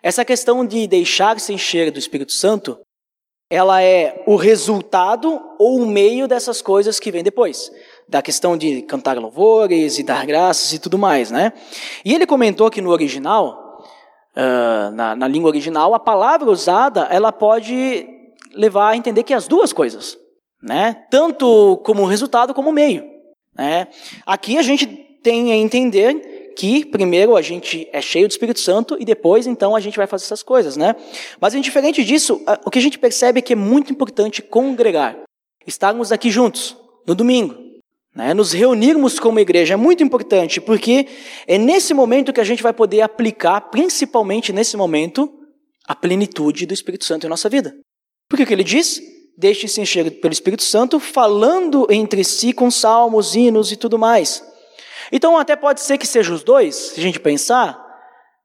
[0.04, 2.78] essa questão de deixar-se encher do Espírito Santo
[3.48, 7.70] ela é o resultado ou o meio dessas coisas que vem depois.
[8.06, 11.54] Da questão de cantar louvores e dar graças e tudo mais, né?
[12.04, 13.82] E ele comentou que no original,
[14.36, 18.06] uh, na, na língua original, a palavra usada, ela pode
[18.54, 20.18] levar a entender que é as duas coisas,
[20.62, 21.06] né?
[21.10, 23.04] Tanto como resultado como meio,
[23.56, 23.88] né?
[24.26, 24.86] Aqui a gente
[25.22, 29.74] tem a entender que primeiro a gente é cheio do Espírito Santo e depois então
[29.74, 30.94] a gente vai fazer essas coisas, né?
[31.40, 35.16] Mas indiferente disso, o que a gente percebe é que é muito importante congregar,
[35.66, 36.76] estarmos aqui juntos
[37.06, 37.56] no domingo,
[38.14, 38.32] né?
[38.32, 41.06] Nos reunirmos como igreja é muito importante porque
[41.46, 45.32] é nesse momento que a gente vai poder aplicar, principalmente nesse momento,
[45.86, 47.76] a plenitude do Espírito Santo em nossa vida.
[48.28, 49.02] Porque o que ele diz?
[49.36, 54.42] Deixem-se encher pelo Espírito Santo, falando entre si com salmos, hinos e tudo mais.
[55.12, 57.82] Então, até pode ser que seja os dois, se a gente pensar,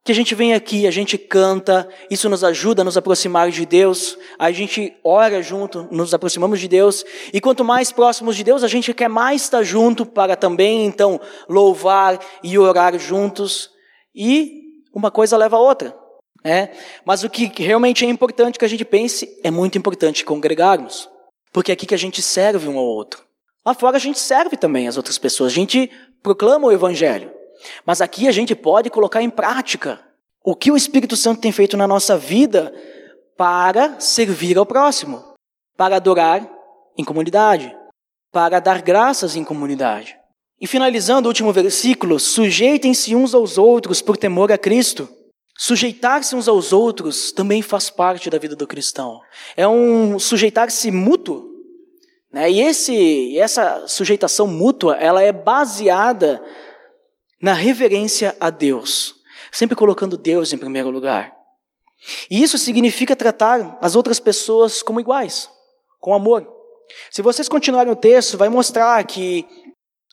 [0.03, 3.66] que a gente vem aqui, a gente canta, isso nos ajuda a nos aproximar de
[3.66, 8.64] Deus, a gente ora junto, nos aproximamos de Deus, e quanto mais próximos de Deus,
[8.64, 13.70] a gente quer mais estar junto para também, então, louvar e orar juntos,
[14.16, 14.62] e
[14.93, 15.95] uma coisa leva a outra.
[16.43, 16.70] É,
[17.05, 21.10] mas o que realmente é importante que a gente pense, é muito importante congregarmos.
[21.51, 23.29] Porque é aqui que a gente serve um ao outro.
[23.66, 25.91] Lá fora a gente serve também as outras pessoas, a gente
[26.24, 27.32] proclama o Evangelho.
[27.86, 29.99] Mas aqui a gente pode colocar em prática
[30.43, 32.74] o que o Espírito Santo tem feito na nossa vida
[33.38, 35.24] para servir ao próximo,
[35.78, 36.49] para adorar
[36.97, 37.76] em comunidade,
[38.32, 40.18] para dar graças em comunidade.
[40.62, 45.07] E finalizando o último versículo, sujeitem-se uns aos outros por temor a Cristo.
[45.57, 49.22] Sujeitar-se uns aos outros também faz parte da vida do cristão.
[49.55, 51.49] É um sujeitar-se mútuo.
[52.32, 52.52] Né?
[52.52, 56.44] E esse, essa sujeitação mútua, ela é baseada
[57.42, 59.16] na reverência a Deus,
[59.52, 61.34] sempre colocando Deus em primeiro lugar.
[62.30, 65.50] E isso significa tratar as outras pessoas como iguais,
[66.00, 66.48] com amor.
[67.12, 69.46] Se vocês continuarem o texto, vai mostrar que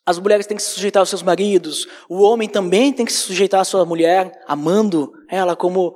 [0.05, 3.19] as mulheres têm que se sujeitar aos seus maridos, o homem também tem que se
[3.19, 5.95] sujeitar à sua mulher, amando ela como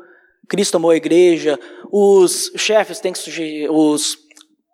[0.50, 1.58] Cristo amou a igreja,
[1.90, 4.18] os chefes têm que sujeitar, os,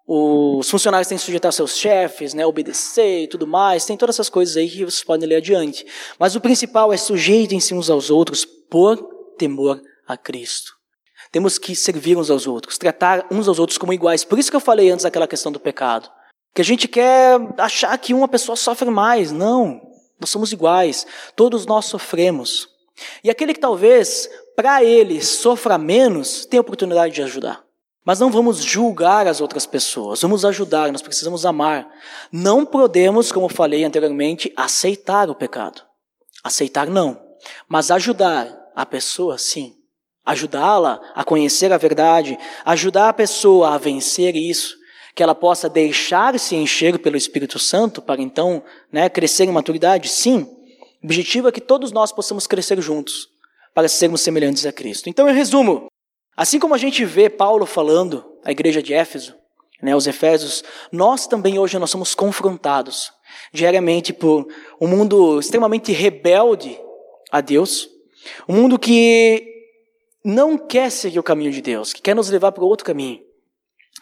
[0.07, 4.29] os funcionários têm que sujeitar seus chefes, né, obedecer e tudo mais, tem todas essas
[4.29, 5.85] coisas aí que vocês podem ler adiante.
[6.17, 8.95] Mas o principal é sujeitem-se uns aos outros por
[9.37, 10.71] temor a Cristo.
[11.29, 14.23] Temos que servir uns aos outros, tratar uns aos outros como iguais.
[14.23, 16.09] Por isso que eu falei antes daquela questão do pecado.
[16.55, 19.33] Que a gente quer achar que uma pessoa sofre mais.
[19.33, 19.81] Não,
[20.19, 21.05] nós somos iguais.
[21.35, 22.69] Todos nós sofremos.
[23.23, 27.66] E aquele que talvez, para ele, sofra menos, tem a oportunidade de ajudar.
[28.07, 31.85] Mas não vamos julgar as outras pessoas, vamos ajudar, nós precisamos amar.
[32.31, 35.81] Não podemos, como falei anteriormente, aceitar o pecado.
[36.41, 37.21] Aceitar não,
[37.67, 39.75] mas ajudar a pessoa sim.
[40.25, 44.77] Ajudá-la a conhecer a verdade, ajudar a pessoa a vencer isso
[45.13, 50.07] que ela possa deixar-se encher pelo Espírito Santo para então né, crescer em maturidade?
[50.07, 50.43] Sim.
[51.03, 53.27] O objetivo é que todos nós possamos crescer juntos
[53.73, 55.09] para sermos semelhantes a Cristo.
[55.09, 55.89] Então, em resumo,
[56.37, 59.35] assim como a gente vê Paulo falando à igreja de Éfeso,
[59.81, 63.11] né, os Efésios, nós também hoje nós somos confrontados
[63.53, 64.47] diariamente por
[64.79, 66.79] um mundo extremamente rebelde
[67.31, 67.89] a Deus,
[68.47, 69.45] um mundo que
[70.23, 73.19] não quer seguir o caminho de Deus, que quer nos levar para outro caminho.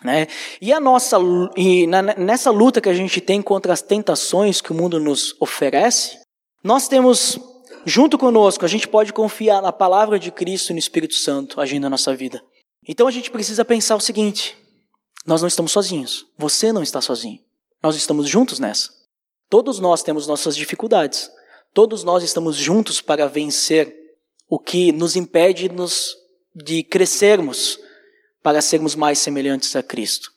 [0.04, 0.28] Né?
[0.62, 1.18] E a nossa
[1.56, 5.36] e na, nessa luta que a gente tem contra as tentações que o mundo nos
[5.40, 6.18] oferece,
[6.64, 7.40] nós temos
[7.86, 11.84] junto conosco, a gente pode confiar na palavra de Cristo e no Espírito Santo agindo
[11.84, 12.44] na nossa vida.
[12.88, 14.58] Então a gente precisa pensar o seguinte:
[15.26, 16.26] nós não estamos sozinhos.
[16.38, 17.40] Você não está sozinho.
[17.82, 18.90] Nós estamos juntos nessa.
[19.50, 21.30] Todos nós temos nossas dificuldades.
[21.74, 23.94] Todos nós estamos juntos para vencer
[24.48, 26.16] o que nos impede nos,
[26.54, 27.80] de crescermos
[28.42, 30.32] para sermos mais semelhantes a Cristo.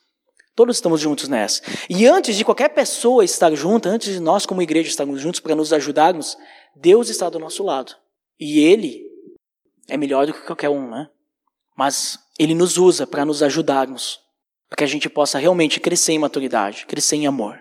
[0.54, 1.62] Todos estamos juntos nessa.
[1.88, 5.54] E antes de qualquer pessoa estar junto, antes de nós como igreja estarmos juntos para
[5.54, 6.36] nos ajudarmos,
[6.80, 7.94] Deus está do nosso lado.
[8.38, 9.04] E Ele
[9.88, 11.08] é melhor do que qualquer um, né?
[11.76, 14.20] Mas Ele nos usa para nos ajudarmos,
[14.68, 17.60] para que a gente possa realmente crescer em maturidade, crescer em amor.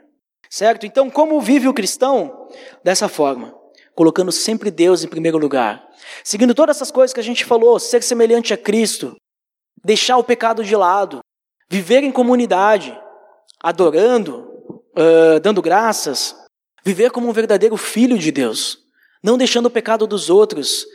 [0.49, 0.85] Certo?
[0.85, 2.47] Então, como vive o cristão?
[2.83, 3.53] Dessa forma,
[3.93, 5.85] colocando sempre Deus em primeiro lugar,
[6.23, 9.15] seguindo todas essas coisas que a gente falou, ser semelhante a Cristo,
[9.83, 11.19] deixar o pecado de lado,
[11.69, 12.97] viver em comunidade,
[13.59, 14.47] adorando,
[14.95, 16.35] uh, dando graças,
[16.83, 18.86] viver como um verdadeiro filho de Deus,
[19.27, 20.87] não deixando o pecado dos outros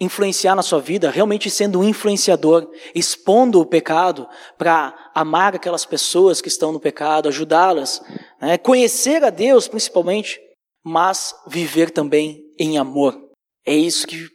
[0.00, 4.26] influenciar na sua vida, realmente sendo um influenciador, expondo o pecado
[4.56, 8.00] para amar aquelas pessoas que estão no pecado, ajudá-las,
[8.40, 8.56] né?
[8.56, 10.40] conhecer a Deus principalmente,
[10.82, 13.20] mas viver também em amor.
[13.66, 14.30] É isso que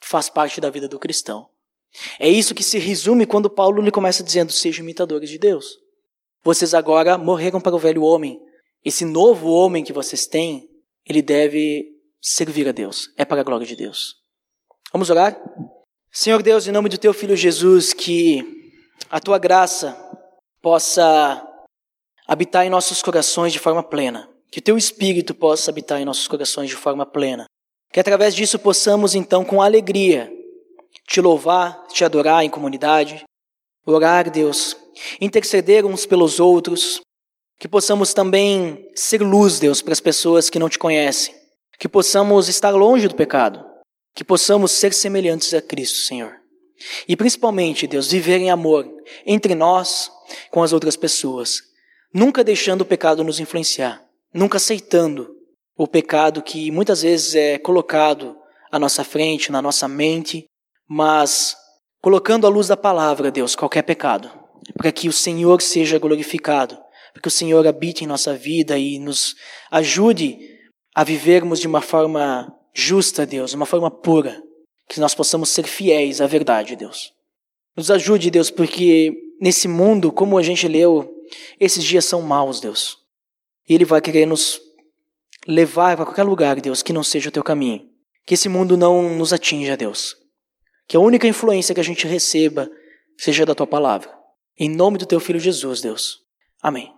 [0.00, 1.48] faz parte da vida do cristão.
[2.20, 5.76] É isso que se resume quando Paulo lhe começa dizendo: sejam imitadores de Deus.
[6.44, 8.40] Vocês agora morreram para o velho homem.
[8.84, 10.68] Esse novo homem que vocês têm,
[11.04, 11.91] ele deve
[12.22, 13.12] servir a Deus.
[13.16, 14.14] É para a glória de Deus.
[14.92, 15.36] Vamos orar?
[16.10, 18.44] Senhor Deus, em nome do teu filho Jesus, que
[19.10, 19.96] a tua graça
[20.60, 21.42] possa
[22.26, 24.28] habitar em nossos corações de forma plena.
[24.50, 27.46] Que o teu espírito possa habitar em nossos corações de forma plena.
[27.90, 30.30] Que através disso possamos, então, com alegria,
[31.08, 33.24] te louvar, te adorar em comunidade,
[33.84, 34.76] orar, Deus,
[35.20, 37.00] interceder uns pelos outros,
[37.58, 41.34] que possamos também ser luz, Deus, para as pessoas que não te conhecem,
[41.82, 43.60] que possamos estar longe do pecado,
[44.14, 46.32] que possamos ser semelhantes a Cristo, Senhor.
[47.08, 48.88] E principalmente, Deus, viver em amor
[49.26, 50.08] entre nós
[50.52, 51.60] com as outras pessoas,
[52.14, 54.00] nunca deixando o pecado nos influenciar,
[54.32, 55.34] nunca aceitando
[55.76, 58.36] o pecado que muitas vezes é colocado
[58.70, 60.44] à nossa frente, na nossa mente,
[60.88, 61.56] mas
[62.00, 64.30] colocando à luz da palavra, Deus, qualquer pecado,
[64.76, 66.78] para que o Senhor seja glorificado,
[67.12, 69.34] para que o Senhor habite em nossa vida e nos
[69.68, 70.51] ajude
[70.94, 74.42] a vivermos de uma forma justa, Deus, de uma forma pura,
[74.88, 77.12] que nós possamos ser fiéis à verdade, Deus.
[77.76, 81.10] Nos ajude, Deus, porque nesse mundo, como a gente leu,
[81.58, 82.98] esses dias são maus, Deus.
[83.68, 84.60] E Ele vai querer nos
[85.46, 87.88] levar para qualquer lugar, Deus, que não seja o teu caminho.
[88.26, 90.14] Que esse mundo não nos atinja, Deus.
[90.86, 92.70] Que a única influência que a gente receba
[93.16, 94.12] seja da tua palavra.
[94.58, 96.18] Em nome do teu filho Jesus, Deus.
[96.60, 96.92] Amém.